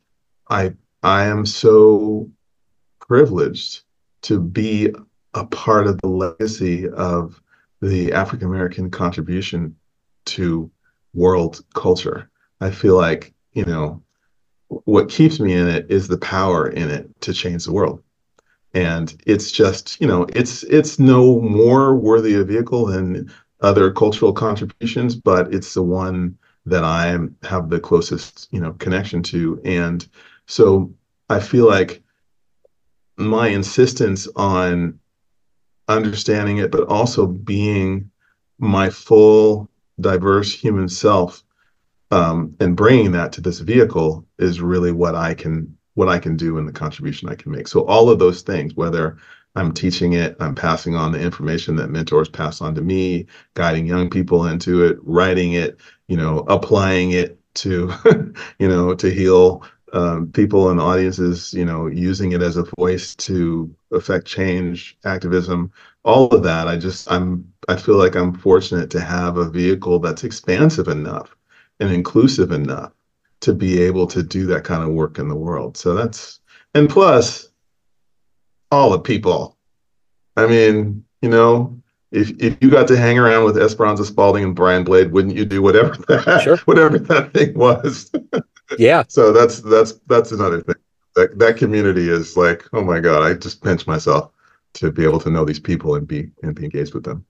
I 0.51 0.75
I 1.01 1.25
am 1.25 1.47
so 1.47 2.29
privileged 2.99 3.81
to 4.23 4.39
be 4.39 4.93
a 5.33 5.45
part 5.45 5.87
of 5.87 5.99
the 6.01 6.07
legacy 6.07 6.87
of 6.89 7.41
the 7.81 8.11
African 8.13 8.47
American 8.47 8.89
contribution 8.89 9.75
to 10.25 10.69
world 11.13 11.63
culture. 11.73 12.29
I 12.61 12.71
feel 12.71 12.95
like, 12.95 13.33
you 13.53 13.65
know, 13.65 14.03
what 14.67 15.09
keeps 15.09 15.39
me 15.39 15.53
in 15.53 15.67
it 15.67 15.89
is 15.89 16.07
the 16.07 16.17
power 16.17 16.67
in 16.67 16.89
it 16.89 17.09
to 17.21 17.33
change 17.33 17.65
the 17.65 17.73
world. 17.73 18.03
And 18.73 19.15
it's 19.25 19.51
just, 19.51 19.99
you 19.99 20.07
know, 20.07 20.27
it's 20.35 20.63
it's 20.63 20.99
no 20.99 21.41
more 21.41 21.95
worthy 21.95 22.35
a 22.35 22.43
vehicle 22.43 22.85
than 22.85 23.31
other 23.61 23.91
cultural 23.91 24.31
contributions, 24.33 25.15
but 25.15 25.53
it's 25.53 25.73
the 25.73 25.83
one 25.83 26.37
that 26.65 26.83
I 26.83 27.17
have 27.43 27.69
the 27.69 27.79
closest, 27.79 28.47
you 28.51 28.59
know, 28.59 28.73
connection 28.73 29.23
to. 29.23 29.59
And 29.65 30.07
so 30.45 30.93
I 31.29 31.39
feel 31.39 31.67
like 31.67 32.03
my 33.19 33.49
insistence 33.49 34.27
on 34.35 34.99
understanding 35.87 36.57
it, 36.57 36.71
but 36.71 36.87
also 36.87 37.27
being 37.27 38.09
my 38.59 38.89
full, 38.89 39.69
diverse 39.99 40.53
human 40.53 40.87
self 40.87 41.43
um, 42.11 42.55
and 42.59 42.75
bringing 42.75 43.11
that 43.11 43.31
to 43.33 43.41
this 43.41 43.59
vehicle 43.59 44.25
is 44.37 44.61
really 44.61 44.91
what 44.91 45.15
I 45.15 45.33
can 45.33 45.75
what 45.95 46.07
I 46.07 46.19
can 46.19 46.37
do 46.37 46.57
and 46.57 46.67
the 46.67 46.71
contribution 46.71 47.27
I 47.27 47.35
can 47.35 47.51
make. 47.51 47.67
So 47.67 47.85
all 47.85 48.09
of 48.09 48.19
those 48.19 48.41
things, 48.41 48.73
whether 48.75 49.17
I'm 49.55 49.73
teaching 49.73 50.13
it, 50.13 50.37
I'm 50.39 50.55
passing 50.55 50.95
on 50.95 51.11
the 51.11 51.19
information 51.19 51.75
that 51.75 51.89
mentors 51.89 52.29
pass 52.29 52.61
on 52.61 52.73
to 52.75 52.81
me, 52.81 53.25
guiding 53.55 53.85
young 53.85 54.09
people 54.09 54.45
into 54.45 54.85
it, 54.85 54.97
writing 55.01 55.53
it, 55.53 55.77
you 56.07 56.15
know, 56.15 56.45
applying 56.47 57.11
it 57.11 57.37
to, 57.55 57.91
you 58.59 58.67
know, 58.69 58.93
to 58.95 59.09
heal 59.09 59.63
um, 59.93 60.31
people 60.31 60.69
and 60.69 60.79
audiences, 60.79 61.53
you 61.53 61.65
know, 61.65 61.87
using 61.87 62.31
it 62.31 62.41
as 62.41 62.57
a 62.57 62.65
voice 62.77 63.15
to 63.15 63.73
affect 63.91 64.25
change, 64.25 64.97
activism, 65.05 65.71
all 66.03 66.27
of 66.29 66.43
that. 66.43 66.67
I 66.67 66.77
just, 66.77 67.11
I'm, 67.11 67.51
I 67.67 67.75
feel 67.75 67.95
like 67.95 68.15
I'm 68.15 68.33
fortunate 68.33 68.89
to 68.91 69.01
have 69.01 69.37
a 69.37 69.49
vehicle 69.49 69.99
that's 69.99 70.23
expansive 70.23 70.87
enough 70.87 71.35
and 71.79 71.91
inclusive 71.91 72.51
enough 72.51 72.91
to 73.41 73.53
be 73.53 73.81
able 73.81 74.07
to 74.07 74.21
do 74.21 74.45
that 74.47 74.63
kind 74.63 74.83
of 74.83 74.89
work 74.89 75.17
in 75.17 75.27
the 75.27 75.35
world. 75.35 75.77
So 75.77 75.93
that's, 75.93 76.39
and 76.75 76.89
plus, 76.89 77.49
all 78.71 78.89
the 78.91 78.99
people. 78.99 79.57
I 80.35 80.47
mean, 80.47 81.03
you 81.21 81.29
know, 81.29 81.81
if 82.11 82.31
if 82.41 82.57
you 82.61 82.69
got 82.69 82.87
to 82.87 82.97
hang 82.97 83.19
around 83.19 83.45
with 83.45 83.57
Esperanza 83.57 84.05
Spalding 84.05 84.43
and 84.43 84.55
Brian 84.55 84.83
Blade, 84.83 85.11
wouldn't 85.11 85.35
you 85.35 85.45
do 85.45 85.61
whatever 85.61 85.95
that 86.07 86.41
sure. 86.43 86.57
whatever 86.65 86.97
that 86.97 87.33
thing 87.33 87.53
was? 87.53 88.11
yeah. 88.77 89.03
So 89.07 89.31
that's 89.31 89.61
that's 89.61 89.93
that's 90.07 90.31
another 90.31 90.61
thing. 90.61 90.75
That 91.15 91.37
that 91.39 91.57
community 91.57 92.09
is 92.09 92.37
like, 92.37 92.63
oh 92.73 92.83
my 92.83 92.99
god, 92.99 93.23
I 93.23 93.33
just 93.33 93.63
pinch 93.63 93.87
myself 93.87 94.31
to 94.75 94.91
be 94.91 95.03
able 95.03 95.19
to 95.21 95.29
know 95.29 95.45
these 95.45 95.59
people 95.59 95.95
and 95.95 96.07
be 96.07 96.29
and 96.43 96.55
be 96.55 96.65
engaged 96.65 96.93
with 96.93 97.03
them. 97.03 97.25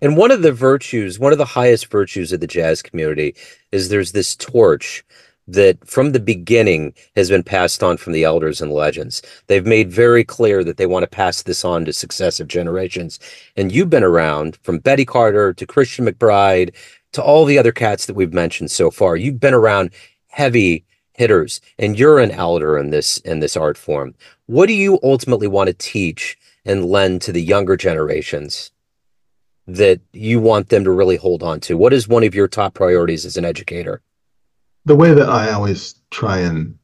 And 0.00 0.16
one 0.16 0.30
of 0.30 0.42
the 0.42 0.52
virtues, 0.52 1.18
one 1.18 1.32
of 1.32 1.38
the 1.38 1.44
highest 1.44 1.90
virtues 1.90 2.32
of 2.32 2.40
the 2.40 2.46
jazz 2.46 2.82
community 2.82 3.34
is 3.72 3.88
there's 3.88 4.12
this 4.12 4.36
torch 4.36 5.04
that 5.48 5.84
from 5.88 6.12
the 6.12 6.20
beginning 6.20 6.92
has 7.16 7.30
been 7.30 7.42
passed 7.42 7.82
on 7.82 7.96
from 7.96 8.12
the 8.12 8.22
elders 8.22 8.60
and 8.60 8.70
legends. 8.70 9.22
They've 9.46 9.66
made 9.66 9.90
very 9.90 10.22
clear 10.22 10.62
that 10.62 10.76
they 10.76 10.86
want 10.86 11.04
to 11.04 11.08
pass 11.08 11.42
this 11.42 11.64
on 11.64 11.86
to 11.86 11.92
successive 11.92 12.48
generations. 12.48 13.18
And 13.56 13.72
you've 13.72 13.90
been 13.90 14.04
around 14.04 14.58
from 14.62 14.78
Betty 14.78 15.06
Carter 15.06 15.54
to 15.54 15.66
Christian 15.66 16.06
McBride 16.06 16.74
to 17.12 17.22
all 17.22 17.46
the 17.46 17.58
other 17.58 17.72
cats 17.72 18.04
that 18.06 18.14
we've 18.14 18.34
mentioned 18.34 18.70
so 18.70 18.90
far. 18.90 19.16
You've 19.16 19.40
been 19.40 19.54
around 19.54 19.90
heavy 20.38 20.84
hitters 21.12 21.60
and 21.78 21.98
you're 21.98 22.18
an 22.18 22.30
elder 22.30 22.78
in 22.78 22.90
this 22.90 23.18
in 23.18 23.40
this 23.40 23.56
art 23.56 23.76
form. 23.76 24.14
What 24.46 24.66
do 24.66 24.72
you 24.72 24.98
ultimately 25.02 25.48
want 25.48 25.66
to 25.68 25.74
teach 25.74 26.38
and 26.64 26.86
lend 26.86 27.22
to 27.22 27.32
the 27.32 27.42
younger 27.42 27.76
generations 27.76 28.70
that 29.66 30.00
you 30.12 30.40
want 30.40 30.70
them 30.70 30.84
to 30.84 30.90
really 30.90 31.16
hold 31.16 31.42
on 31.42 31.60
to? 31.60 31.76
What 31.76 31.92
is 31.92 32.08
one 32.08 32.24
of 32.24 32.34
your 32.34 32.48
top 32.48 32.74
priorities 32.74 33.26
as 33.26 33.36
an 33.36 33.44
educator? 33.44 34.00
the 34.88 34.96
way 34.96 35.12
that 35.12 35.28
I 35.28 35.52
always 35.52 35.96
try 36.10 36.38
and, 36.38 36.78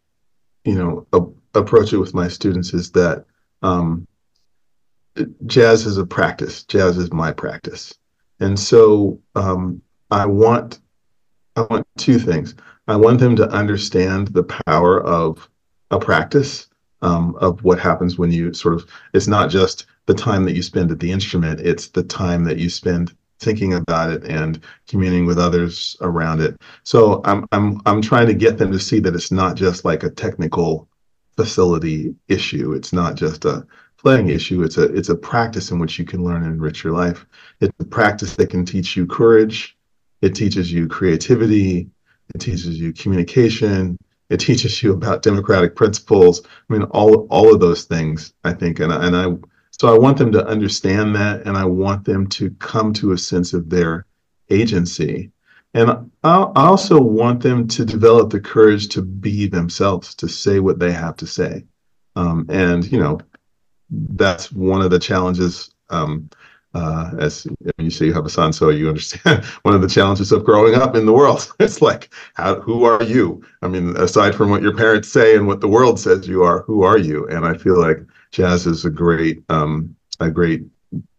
you 0.64 0.74
know, 0.74 1.06
a- 1.14 1.58
approach 1.58 1.92
it 1.94 1.96
with 1.96 2.12
my 2.12 2.28
students 2.28 2.74
is 2.74 2.90
that 2.92 3.24
um, 3.62 4.06
jazz 5.46 5.86
is 5.86 5.96
a 5.96 6.04
practice. 6.04 6.64
Jazz 6.64 6.98
is 6.98 7.10
my 7.12 7.32
practice, 7.32 7.94
and 8.40 8.58
so 8.60 9.18
um, 9.36 9.80
I 10.10 10.26
want 10.26 10.80
I 11.56 11.62
want 11.62 11.86
two 11.96 12.18
things. 12.18 12.54
I 12.86 12.96
want 12.96 13.20
them 13.20 13.36
to 13.36 13.48
understand 13.48 14.28
the 14.28 14.44
power 14.44 15.02
of 15.02 15.48
a 15.90 15.98
practice 15.98 16.68
um, 17.02 17.36
of 17.36 17.62
what 17.64 17.78
happens 17.78 18.18
when 18.18 18.30
you 18.30 18.52
sort 18.52 18.74
of. 18.74 18.86
It's 19.14 19.28
not 19.28 19.50
just 19.50 19.86
the 20.06 20.14
time 20.14 20.44
that 20.44 20.54
you 20.54 20.62
spend 20.62 20.90
at 20.90 21.00
the 21.00 21.10
instrument; 21.10 21.60
it's 21.60 21.88
the 21.88 22.02
time 22.02 22.44
that 22.44 22.58
you 22.58 22.68
spend 22.68 23.14
thinking 23.40 23.74
about 23.74 24.10
it 24.10 24.24
and 24.24 24.60
communing 24.88 25.26
with 25.26 25.38
others 25.38 25.96
around 26.00 26.40
it. 26.40 26.60
So 26.82 27.20
I'm 27.24 27.46
I'm 27.52 27.80
I'm 27.86 28.02
trying 28.02 28.26
to 28.26 28.34
get 28.34 28.58
them 28.58 28.72
to 28.72 28.78
see 28.78 29.00
that 29.00 29.14
it's 29.14 29.32
not 29.32 29.56
just 29.56 29.84
like 29.84 30.02
a 30.02 30.10
technical 30.10 30.88
facility 31.36 32.14
issue. 32.28 32.72
It's 32.72 32.92
not 32.92 33.14
just 33.16 33.44
a 33.44 33.66
playing 33.96 34.28
issue. 34.28 34.62
It's 34.62 34.76
a 34.78 34.84
it's 34.94 35.08
a 35.08 35.16
practice 35.16 35.70
in 35.70 35.78
which 35.78 35.98
you 35.98 36.04
can 36.04 36.22
learn 36.22 36.42
and 36.42 36.54
enrich 36.54 36.84
your 36.84 36.92
life. 36.92 37.26
It's 37.60 37.74
a 37.80 37.84
practice 37.84 38.36
that 38.36 38.50
can 38.50 38.64
teach 38.64 38.96
you 38.96 39.06
courage. 39.06 39.76
It 40.20 40.34
teaches 40.34 40.72
you 40.72 40.86
creativity. 40.86 41.90
It 42.34 42.38
teaches 42.38 42.78
you 42.78 42.92
communication. 42.92 43.98
It 44.30 44.38
teaches 44.38 44.82
you 44.82 44.92
about 44.92 45.22
democratic 45.22 45.76
principles. 45.76 46.42
I 46.46 46.72
mean, 46.72 46.82
all 46.84 47.26
all 47.30 47.52
of 47.52 47.60
those 47.60 47.84
things. 47.84 48.32
I 48.44 48.52
think, 48.52 48.80
and 48.80 48.92
and 48.92 49.16
I 49.16 49.36
so 49.80 49.92
I 49.92 49.98
want 49.98 50.18
them 50.18 50.32
to 50.32 50.46
understand 50.46 51.14
that, 51.16 51.46
and 51.46 51.56
I 51.56 51.64
want 51.64 52.04
them 52.04 52.26
to 52.28 52.50
come 52.52 52.92
to 52.94 53.12
a 53.12 53.18
sense 53.18 53.52
of 53.52 53.68
their 53.68 54.06
agency. 54.50 55.30
And 55.74 56.10
I 56.22 56.52
also 56.54 57.00
want 57.00 57.42
them 57.42 57.66
to 57.68 57.84
develop 57.84 58.30
the 58.30 58.40
courage 58.40 58.88
to 58.90 59.02
be 59.02 59.48
themselves, 59.48 60.14
to 60.16 60.28
say 60.28 60.60
what 60.60 60.78
they 60.78 60.92
have 60.92 61.16
to 61.16 61.26
say. 61.26 61.64
Um, 62.14 62.46
and, 62.48 62.90
you 62.90 63.00
know, 63.00 63.18
that's 63.90 64.52
one 64.52 64.82
of 64.82 64.90
the 64.92 65.00
challenges. 65.00 65.74
Um, 65.90 66.30
uh, 66.74 67.10
as 67.18 67.46
you 67.78 67.90
say, 67.90 68.06
you 68.06 68.12
have 68.12 68.26
a 68.26 68.30
son, 68.30 68.52
so 68.52 68.68
you 68.68 68.88
understand 68.88 69.44
one 69.62 69.74
of 69.74 69.80
the 69.80 69.88
challenges 69.88 70.32
of 70.32 70.44
growing 70.44 70.74
up 70.74 70.96
in 70.96 71.06
the 71.06 71.12
world. 71.12 71.52
it's 71.60 71.80
like, 71.80 72.12
how, 72.34 72.60
who 72.60 72.84
are 72.84 73.02
you? 73.02 73.42
I 73.62 73.68
mean, 73.68 73.96
aside 73.96 74.34
from 74.34 74.50
what 74.50 74.62
your 74.62 74.76
parents 74.76 75.08
say 75.08 75.36
and 75.36 75.46
what 75.46 75.60
the 75.60 75.68
world 75.68 76.00
says 76.00 76.26
you 76.26 76.42
are, 76.42 76.62
who 76.62 76.82
are 76.82 76.98
you? 76.98 77.26
And 77.28 77.46
I 77.46 77.56
feel 77.56 77.80
like 77.80 77.98
jazz 78.32 78.66
is 78.66 78.84
a 78.84 78.90
great 78.90 79.42
um, 79.48 79.94
a 80.20 80.30
great 80.30 80.64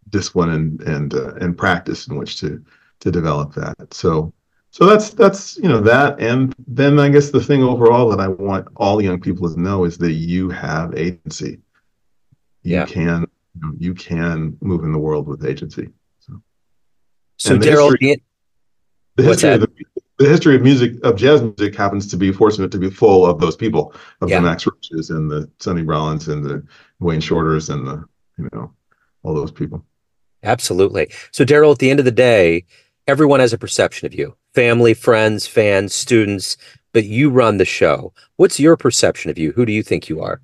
discipline 0.09 0.49
and 0.49 0.81
and 0.81 1.13
uh, 1.13 1.33
and 1.35 1.57
practice 1.57 2.07
in 2.07 2.17
which 2.17 2.39
to 2.41 2.63
to 2.99 3.11
develop 3.11 3.53
that. 3.53 3.93
So 3.93 4.33
so 4.71 4.85
that's 4.85 5.11
that's 5.11 5.57
you 5.57 5.69
know 5.69 5.79
that 5.81 6.19
and 6.19 6.53
then 6.67 6.99
I 6.99 7.07
guess 7.07 7.29
the 7.29 7.41
thing 7.41 7.63
overall 7.63 8.09
that 8.09 8.19
I 8.19 8.27
want 8.27 8.67
all 8.75 9.01
young 9.01 9.21
people 9.21 9.49
to 9.49 9.59
know 9.59 9.85
is 9.85 9.97
that 9.99 10.11
you 10.13 10.49
have 10.49 10.95
agency. 10.95 11.59
You 12.63 12.77
yeah. 12.77 12.85
can 12.85 13.25
know, 13.65 13.73
you 13.77 13.93
can 13.93 14.57
move 14.61 14.83
in 14.83 14.91
the 14.91 14.99
world 14.99 15.27
with 15.27 15.45
agency. 15.45 15.89
So, 16.19 16.41
so 17.37 17.57
Darrell, 17.57 17.91
the, 17.91 18.19
the 19.15 19.23
history 19.23 19.53
of 19.53 19.61
the, 19.61 19.67
the 20.17 20.27
history 20.27 20.55
of 20.55 20.61
music 20.61 20.93
of 21.03 21.15
jazz 21.15 21.41
music 21.41 21.75
happens 21.75 22.07
to 22.07 22.17
be 22.17 22.31
fortunate 22.31 22.71
to 22.71 22.77
be 22.77 22.89
full 22.89 23.25
of 23.25 23.39
those 23.39 23.55
people 23.55 23.93
of 24.21 24.29
yeah. 24.29 24.37
the 24.37 24.45
Max 24.45 24.65
Roaches 24.65 25.09
and 25.09 25.29
the 25.29 25.49
Sonny 25.59 25.81
Rollins 25.81 26.27
and 26.27 26.43
the 26.43 26.65
Wayne 26.99 27.21
Shorters 27.21 27.69
and 27.69 27.85
the 27.85 28.03
you 28.37 28.49
know 28.53 28.73
all 29.23 29.33
those 29.33 29.51
people. 29.51 29.85
Absolutely. 30.43 31.11
So 31.31 31.43
Darrell, 31.43 31.71
at 31.71 31.79
the 31.79 31.89
end 31.89 31.99
of 31.99 32.05
the 32.05 32.11
day, 32.11 32.65
everyone 33.07 33.39
has 33.39 33.53
a 33.53 33.57
perception 33.57 34.05
of 34.05 34.13
you: 34.13 34.35
family, 34.53 34.93
friends, 34.93 35.47
fans, 35.47 35.93
students. 35.93 36.57
But 36.93 37.03
you 37.03 37.29
run 37.29 37.57
the 37.57 37.65
show. 37.65 38.13
What's 38.37 38.57
your 38.57 38.77
perception 38.77 39.29
of 39.29 39.37
you? 39.37 39.51
Who 39.51 39.65
do 39.65 39.73
you 39.73 39.83
think 39.83 40.07
you 40.07 40.21
are? 40.21 40.39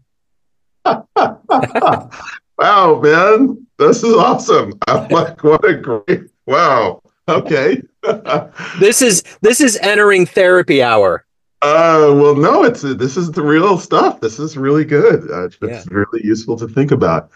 wow, 2.62 3.00
man, 3.02 3.66
this 3.78 4.04
is 4.04 4.14
awesome. 4.14 4.74
I'm 4.88 5.08
like, 5.10 5.44
what 5.44 5.66
a 5.66 5.76
great 5.76 6.30
wow. 6.46 7.02
Okay. 7.28 7.82
this 8.80 9.02
is 9.02 9.24
this 9.42 9.62
is 9.62 9.78
entering 9.82 10.26
therapy 10.26 10.82
hour. 10.84 11.26
Uh, 11.64 12.12
well, 12.16 12.36
no, 12.36 12.64
it's 12.64 12.82
this 12.82 13.18
is 13.18 13.32
the 13.32 13.42
real 13.42 13.78
stuff. 13.78 14.20
This 14.20 14.40
is 14.40 14.58
really 14.58 14.86
good. 14.86 15.30
Uh, 15.30 15.46
it's 15.46 15.58
yeah. 15.62 15.84
really 15.90 16.24
useful 16.24 16.58
to 16.58 16.68
think 16.68 16.92
about. 16.92 17.30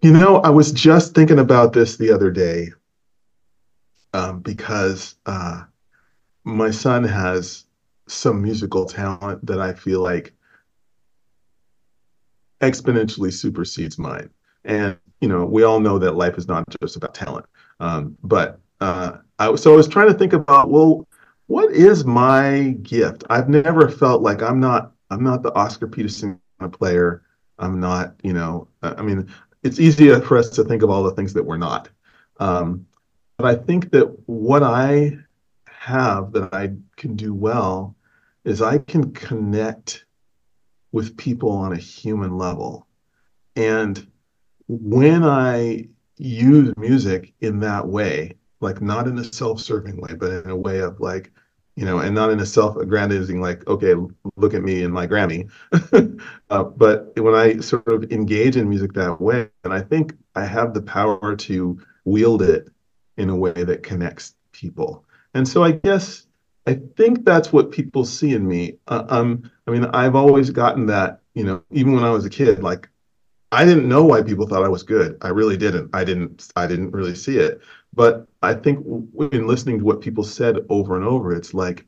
You 0.00 0.12
know, 0.12 0.38
I 0.38 0.50
was 0.50 0.72
just 0.72 1.14
thinking 1.14 1.38
about 1.38 1.72
this 1.72 1.96
the 1.96 2.10
other 2.10 2.30
day 2.30 2.70
um, 4.12 4.40
because 4.40 5.14
uh, 5.26 5.62
my 6.42 6.72
son 6.72 7.04
has 7.04 7.64
some 8.08 8.42
musical 8.42 8.84
talent 8.84 9.46
that 9.46 9.60
I 9.60 9.72
feel 9.72 10.00
like 10.00 10.34
exponentially 12.62 13.32
supersedes 13.32 13.98
mine. 13.98 14.30
And 14.64 14.96
you 15.20 15.28
know, 15.28 15.44
we 15.44 15.62
all 15.62 15.80
know 15.80 15.98
that 15.98 16.16
life 16.16 16.36
is 16.36 16.48
not 16.48 16.64
just 16.80 16.96
about 16.96 17.14
talent. 17.14 17.46
Um, 17.78 18.16
but 18.24 18.58
uh, 18.80 19.18
I, 19.38 19.54
so 19.54 19.72
I 19.72 19.76
was 19.76 19.86
trying 19.86 20.08
to 20.08 20.14
think 20.14 20.32
about, 20.32 20.70
well, 20.70 21.06
what 21.46 21.72
is 21.72 22.04
my 22.04 22.76
gift? 22.82 23.24
I've 23.30 23.48
never 23.48 23.88
felt 23.88 24.22
like 24.22 24.42
I'm 24.42 24.58
not 24.58 24.92
I'm 25.10 25.22
not 25.22 25.42
the 25.42 25.54
Oscar 25.54 25.86
Peterson 25.86 26.40
player. 26.72 27.22
I'm 27.58 27.78
not, 27.78 28.14
you 28.22 28.32
know, 28.32 28.68
I 28.82 29.02
mean, 29.02 29.28
it's 29.62 29.78
easy 29.78 30.18
for 30.20 30.38
us 30.38 30.48
to 30.50 30.64
think 30.64 30.82
of 30.82 30.90
all 30.90 31.02
the 31.02 31.12
things 31.12 31.32
that 31.34 31.44
we're 31.44 31.58
not. 31.58 31.88
Um, 32.40 32.86
but 33.36 33.46
I 33.46 33.54
think 33.54 33.90
that 33.90 34.06
what 34.26 34.62
I 34.62 35.18
have 35.66 36.32
that 36.32 36.52
I 36.54 36.72
can 36.96 37.14
do 37.14 37.34
well 37.34 37.94
is 38.44 38.62
I 38.62 38.78
can 38.78 39.12
connect 39.12 40.06
with 40.92 41.16
people 41.16 41.50
on 41.50 41.72
a 41.72 41.76
human 41.76 42.36
level. 42.36 42.86
And 43.56 44.06
when 44.68 45.24
I 45.24 45.88
use 46.18 46.72
music 46.76 47.32
in 47.40 47.60
that 47.60 47.88
way, 47.88 48.34
like 48.60 48.80
not 48.80 49.08
in 49.08 49.18
a 49.18 49.24
self-serving 49.24 50.00
way, 50.00 50.14
but 50.14 50.30
in 50.44 50.50
a 50.50 50.56
way 50.56 50.78
of 50.78 51.00
like, 51.00 51.32
you 51.74 51.84
know, 51.84 51.98
and 51.98 52.14
not 52.14 52.30
in 52.30 52.38
a 52.38 52.46
self-aggrandizing, 52.46 53.40
like, 53.40 53.66
okay, 53.66 53.94
look 54.36 54.54
at 54.54 54.62
me 54.62 54.82
and 54.84 54.92
my 54.92 55.06
Grammy. 55.06 55.50
uh, 56.50 56.62
but 56.62 57.18
when 57.18 57.34
I 57.34 57.58
sort 57.60 57.88
of 57.88 58.12
engage 58.12 58.56
in 58.56 58.68
music 58.68 58.92
that 58.92 59.20
way, 59.20 59.48
and 59.64 59.72
I 59.72 59.80
think 59.80 60.14
I 60.34 60.44
have 60.44 60.74
the 60.74 60.82
power 60.82 61.34
to 61.34 61.80
wield 62.04 62.42
it 62.42 62.68
in 63.16 63.30
a 63.30 63.36
way 63.36 63.52
that 63.52 63.82
connects 63.82 64.34
people. 64.52 65.04
And 65.34 65.48
so 65.48 65.64
I 65.64 65.72
guess 65.72 66.26
I 66.66 66.74
think 66.96 67.24
that's 67.24 67.52
what 67.52 67.72
people 67.72 68.04
see 68.04 68.34
in 68.34 68.46
me. 68.46 68.78
Uh, 68.86 69.04
um, 69.08 69.50
I 69.66 69.72
mean, 69.72 69.84
I've 69.86 70.14
always 70.14 70.50
gotten 70.50 70.86
that, 70.86 71.20
you 71.34 71.44
know, 71.44 71.62
even 71.72 71.94
when 71.94 72.04
I 72.04 72.10
was 72.10 72.24
a 72.24 72.30
kid, 72.30 72.62
like 72.62 72.88
I 73.50 73.64
didn't 73.64 73.88
know 73.88 74.04
why 74.04 74.22
people 74.22 74.46
thought 74.46 74.64
I 74.64 74.68
was 74.68 74.82
good. 74.82 75.18
I 75.20 75.28
really 75.28 75.56
didn't. 75.56 75.90
I 75.92 76.04
didn't. 76.04 76.50
I 76.56 76.66
didn't 76.66 76.92
really 76.92 77.14
see 77.14 77.36
it. 77.36 77.60
But 77.92 78.26
I 78.42 78.54
think 78.54 78.80
when 78.84 79.46
listening 79.46 79.78
to 79.78 79.84
what 79.84 80.00
people 80.00 80.24
said 80.24 80.58
over 80.70 80.96
and 80.96 81.04
over, 81.04 81.34
it's 81.34 81.52
like, 81.52 81.84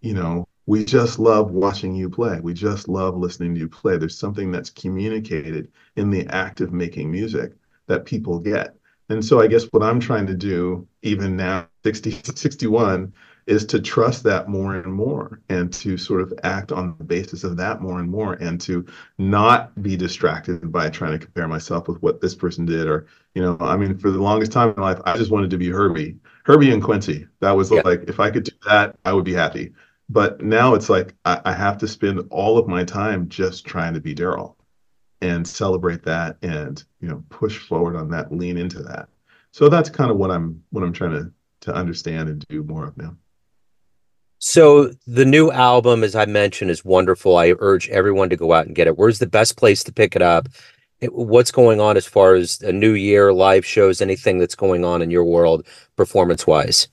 you 0.00 0.14
know, 0.14 0.48
we 0.66 0.84
just 0.84 1.18
love 1.18 1.52
watching 1.52 1.94
you 1.94 2.10
play. 2.10 2.40
We 2.40 2.54
just 2.54 2.88
love 2.88 3.16
listening 3.16 3.54
to 3.54 3.60
you 3.60 3.68
play. 3.68 3.96
There's 3.96 4.18
something 4.18 4.50
that's 4.50 4.70
communicated 4.70 5.70
in 5.96 6.10
the 6.10 6.26
act 6.28 6.60
of 6.60 6.72
making 6.72 7.10
music 7.10 7.52
that 7.86 8.06
people 8.06 8.40
get. 8.40 8.74
And 9.10 9.24
so 9.24 9.40
I 9.40 9.46
guess 9.46 9.64
what 9.64 9.82
I'm 9.82 10.00
trying 10.00 10.26
to 10.26 10.34
do, 10.34 10.88
even 11.02 11.36
now, 11.36 11.68
60, 11.84 12.10
61, 12.34 13.12
is 13.46 13.64
to 13.66 13.80
trust 13.80 14.22
that 14.22 14.48
more 14.48 14.76
and 14.76 14.92
more 14.92 15.40
and 15.48 15.72
to 15.72 15.96
sort 15.96 16.20
of 16.20 16.32
act 16.42 16.72
on 16.72 16.94
the 16.98 17.04
basis 17.04 17.44
of 17.44 17.56
that 17.56 17.82
more 17.82 18.00
and 18.00 18.10
more 18.10 18.34
and 18.34 18.60
to 18.60 18.86
not 19.18 19.82
be 19.82 19.96
distracted 19.96 20.72
by 20.72 20.88
trying 20.88 21.12
to 21.12 21.24
compare 21.24 21.46
myself 21.46 21.86
with 21.86 22.00
what 22.02 22.20
this 22.20 22.34
person 22.34 22.64
did 22.64 22.86
or 22.86 23.06
you 23.34 23.42
know 23.42 23.56
i 23.60 23.76
mean 23.76 23.98
for 23.98 24.10
the 24.10 24.20
longest 24.20 24.52
time 24.52 24.70
in 24.70 24.74
my 24.76 24.92
life 24.92 25.02
i 25.04 25.16
just 25.16 25.30
wanted 25.30 25.50
to 25.50 25.58
be 25.58 25.68
herbie 25.68 26.16
herbie 26.44 26.72
and 26.72 26.82
quincy. 26.82 27.26
That 27.40 27.52
was 27.52 27.70
yeah. 27.70 27.82
like 27.84 28.04
if 28.04 28.20
i 28.20 28.30
could 28.30 28.44
do 28.44 28.52
that 28.66 28.96
i 29.04 29.12
would 29.12 29.24
be 29.24 29.34
happy. 29.34 29.72
But 30.10 30.42
now 30.42 30.74
it's 30.74 30.90
like 30.90 31.14
I, 31.24 31.40
I 31.46 31.52
have 31.52 31.78
to 31.78 31.88
spend 31.88 32.26
all 32.30 32.58
of 32.58 32.68
my 32.68 32.84
time 32.84 33.28
just 33.28 33.64
trying 33.64 33.94
to 33.94 34.00
be 34.00 34.14
darrell 34.14 34.56
and 35.22 35.46
celebrate 35.48 36.02
that 36.04 36.36
and 36.42 36.82
you 37.00 37.08
know 37.08 37.24
push 37.30 37.58
forward 37.58 37.96
on 37.96 38.10
that 38.10 38.32
lean 38.32 38.56
into 38.58 38.82
that. 38.82 39.08
So 39.52 39.68
that's 39.68 39.88
kind 39.88 40.10
of 40.10 40.16
what 40.16 40.30
i'm 40.30 40.62
what 40.70 40.84
i'm 40.84 40.92
trying 40.92 41.12
to 41.12 41.32
to 41.60 41.74
understand 41.74 42.28
and 42.28 42.46
do 42.48 42.62
more 42.62 42.86
of 42.86 42.96
now 42.96 43.16
so 44.46 44.90
the 45.06 45.24
new 45.24 45.50
album, 45.50 46.04
as 46.04 46.14
I 46.14 46.26
mentioned, 46.26 46.70
is 46.70 46.84
wonderful. 46.84 47.38
I 47.38 47.54
urge 47.60 47.88
everyone 47.88 48.28
to 48.28 48.36
go 48.36 48.52
out 48.52 48.66
and 48.66 48.74
get 48.74 48.86
it. 48.86 48.98
Where's 48.98 49.18
the 49.18 49.26
best 49.26 49.56
place 49.56 49.82
to 49.84 49.90
pick 49.90 50.14
it 50.14 50.20
up? 50.20 50.50
What's 51.00 51.50
going 51.50 51.80
on 51.80 51.96
as 51.96 52.04
far 52.04 52.34
as 52.34 52.60
a 52.60 52.70
new 52.70 52.92
year, 52.92 53.32
live 53.32 53.64
shows, 53.64 54.02
anything 54.02 54.38
that's 54.38 54.54
going 54.54 54.84
on 54.84 55.00
in 55.00 55.10
your 55.10 55.24
world, 55.24 55.66
performance 55.96 56.46
wise? 56.46 56.88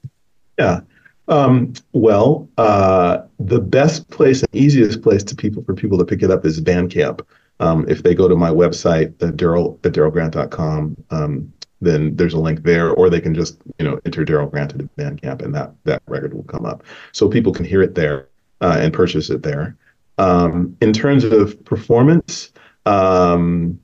Yeah. 0.58 0.79
Um, 1.27 1.74
well, 1.91 2.48
uh, 2.58 3.24
the 3.38 3.60
best 3.60 4.10
place, 4.12 4.39
the 4.39 4.48
easiest 4.53 5.01
place 5.01 5.22
to 5.25 5.36
people 5.36 5.62
for 5.65 5.74
people 5.74 5.98
to 5.98 6.05
pick 6.05 6.24
it 6.24 6.31
up 6.31 6.46
is 6.46 6.62
Bandcamp. 6.62 7.20
Um, 7.60 7.86
if 7.89 8.01
they 8.01 8.15
go 8.15 8.29
to 8.29 8.36
my 8.38 8.50
website, 8.50 9.17
the 9.17 9.29
Darrell 9.29 9.77
darrellgrant.com, 9.81 10.96
um, 11.10 11.51
then 11.81 12.15
there's 12.15 12.33
a 12.33 12.39
link 12.39 12.63
there, 12.63 12.91
or 12.91 13.09
they 13.09 13.19
can 13.19 13.33
just 13.33 13.57
you 13.79 13.85
know 13.85 14.00
enter 14.05 14.23
Darrell 14.23 14.47
Grant 14.47 14.73
into 14.73 14.89
Bandcamp, 14.97 15.41
and 15.41 15.53
that 15.55 15.73
that 15.83 16.01
record 16.07 16.33
will 16.33 16.43
come 16.43 16.65
up, 16.65 16.83
so 17.11 17.27
people 17.27 17.51
can 17.51 17.65
hear 17.65 17.81
it 17.81 17.95
there 17.95 18.27
uh, 18.61 18.77
and 18.79 18.93
purchase 18.93 19.29
it 19.29 19.43
there. 19.43 19.75
Um, 20.17 20.77
in 20.81 20.93
terms 20.93 21.23
of 21.23 21.63
performance, 21.65 22.51
um, 22.85 23.79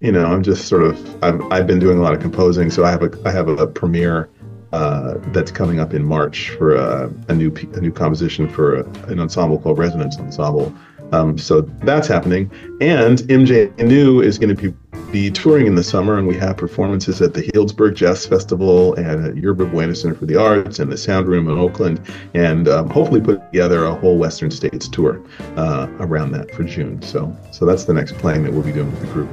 you 0.00 0.12
know, 0.12 0.26
I'm 0.26 0.42
just 0.42 0.66
sort 0.66 0.82
of 0.82 1.24
I've 1.24 1.40
I've 1.52 1.66
been 1.66 1.78
doing 1.78 1.98
a 1.98 2.02
lot 2.02 2.12
of 2.12 2.20
composing, 2.20 2.70
so 2.70 2.84
I 2.84 2.90
have 2.90 3.02
a 3.02 3.10
I 3.24 3.30
have 3.30 3.48
a, 3.48 3.66
premiere 3.66 4.28
uh, 4.72 5.14
that's 5.28 5.50
coming 5.50 5.78
up 5.78 5.94
in 5.94 6.04
March 6.04 6.50
for 6.50 6.74
a, 6.74 7.12
a 7.28 7.34
new 7.34 7.54
a 7.74 7.80
new 7.80 7.92
composition 7.92 8.48
for 8.48 8.80
a, 8.80 8.84
an 9.08 9.20
ensemble 9.20 9.58
called 9.58 9.78
Resonance 9.78 10.18
Ensemble. 10.18 10.74
Um, 11.12 11.38
so 11.38 11.60
that's 11.60 12.08
happening, 12.08 12.50
and 12.80 13.18
MJ 13.18 13.76
New 13.78 14.20
is 14.20 14.38
going 14.38 14.54
to 14.54 14.70
be 14.70 14.74
be 15.12 15.30
touring 15.30 15.66
in 15.66 15.74
the 15.74 15.82
summer, 15.82 16.18
and 16.18 16.26
we 16.26 16.36
have 16.36 16.56
performances 16.56 17.22
at 17.22 17.32
the 17.32 17.42
Healdsburg 17.42 17.94
Jazz 17.94 18.26
Festival 18.26 18.94
and 18.94 19.24
at 19.24 19.36
Yerba 19.36 19.66
Buena 19.66 19.94
Center 19.94 20.14
for 20.14 20.26
the 20.26 20.36
Arts 20.36 20.78
and 20.78 20.90
the 20.90 20.96
Sound 20.96 21.26
Room 21.26 21.48
in 21.48 21.58
Oakland, 21.58 22.00
and 22.34 22.68
um, 22.68 22.90
hopefully 22.90 23.20
put 23.20 23.40
together 23.52 23.84
a 23.84 23.94
whole 23.94 24.18
Western 24.18 24.50
States 24.50 24.88
tour 24.88 25.22
uh, 25.56 25.88
around 26.00 26.32
that 26.32 26.52
for 26.54 26.64
June. 26.64 27.00
So, 27.02 27.34
so 27.52 27.64
that's 27.64 27.84
the 27.84 27.94
next 27.94 28.18
playing 28.18 28.42
that 28.44 28.52
we'll 28.52 28.62
be 28.62 28.72
doing 28.72 28.90
with 28.90 29.00
the 29.00 29.06
group. 29.06 29.30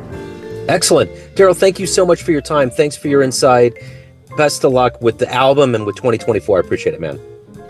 Excellent, 0.70 1.12
Darrell. 1.36 1.54
Thank 1.54 1.80
you 1.80 1.88
so 1.88 2.06
much 2.06 2.24
for 2.24 2.32
your 2.32 2.42
time. 2.42 2.70
Thanks 2.70 2.96
for 2.96 3.08
your 3.08 3.22
insight. 3.22 3.74
Best 4.38 4.64
of 4.64 4.72
luck 4.72 5.02
with 5.02 5.18
the 5.18 5.32
album 5.34 5.76
and 5.76 5.86
with 5.86 5.96
2024. 5.96 6.58
I 6.58 6.60
appreciate 6.62 6.94
it, 6.94 7.02
man. 7.02 7.20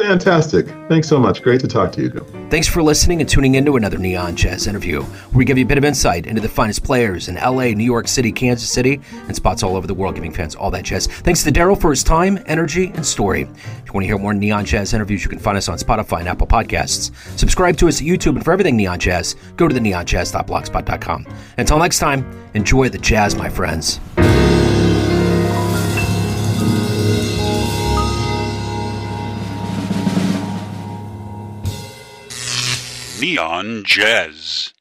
Fantastic. 0.04 0.68
Thanks 0.90 1.08
so 1.08 1.18
much. 1.18 1.42
Great 1.42 1.62
to 1.62 1.68
talk 1.68 1.94
to 1.94 2.02
you. 2.02 2.10
Thanks 2.50 2.68
for 2.68 2.84
listening 2.84 3.22
and 3.22 3.30
tuning 3.30 3.56
into 3.56 3.78
another 3.78 3.98
Neon 3.98 4.36
Jazz 4.36 4.68
interview, 4.68 5.02
where 5.02 5.38
we 5.38 5.46
give 5.46 5.58
you 5.58 5.64
a 5.64 5.68
bit 5.68 5.78
of 5.78 5.86
insight 5.86 6.28
into 6.28 6.42
the 6.42 6.50
finest 6.50 6.84
players 6.84 7.30
in 7.30 7.36
LA, 7.36 7.68
New 7.68 7.86
York 7.86 8.10
City, 8.10 8.30
Kansas 8.30 8.70
City, 8.70 9.00
and 9.28 9.34
spots 9.34 9.64
all 9.64 9.78
over 9.78 9.88
the 9.88 9.94
world, 9.94 10.16
giving 10.16 10.34
fans 10.34 10.56
all 10.56 10.70
that 10.72 10.84
jazz. 10.84 11.08
Thanks 11.08 11.42
to 11.46 11.52
Darrell 11.52 11.78
for 11.78 11.90
his 11.90 12.04
time, 12.04 12.38
energy, 12.48 12.88
and 12.96 13.06
story. 13.06 13.44
If 13.44 13.88
you 13.88 13.94
want 13.94 14.04
to 14.04 14.08
hear 14.08 14.18
more 14.18 14.34
Neon 14.34 14.66
Jazz 14.66 14.94
interviews, 14.94 15.24
you 15.24 15.30
can 15.30 15.40
find 15.40 15.58
us 15.58 15.70
on 15.70 15.78
Spotify 15.78 16.20
and 16.20 16.28
Apple 16.28 16.48
Podcasts. 16.48 17.16
Subscribe 17.40 17.78
to 17.78 17.88
us 17.88 18.02
at 18.02 18.06
YouTube, 18.06 18.36
and 18.36 18.44
for 18.44 18.52
everything 18.52 18.76
Neon 18.76 19.00
Jazz, 19.00 19.38
go 19.56 19.70
to 19.70 19.74
the 19.74 19.80
neonjazz.blogspot.com. 19.80 21.28
Until 21.58 21.80
next 21.80 22.00
time, 22.00 22.30
enjoy 22.56 22.90
the 22.90 22.98
jazz, 22.98 23.38
my 23.38 23.48
friends. 23.48 24.02
Neon 33.24 33.86
Jazz. 33.86 34.73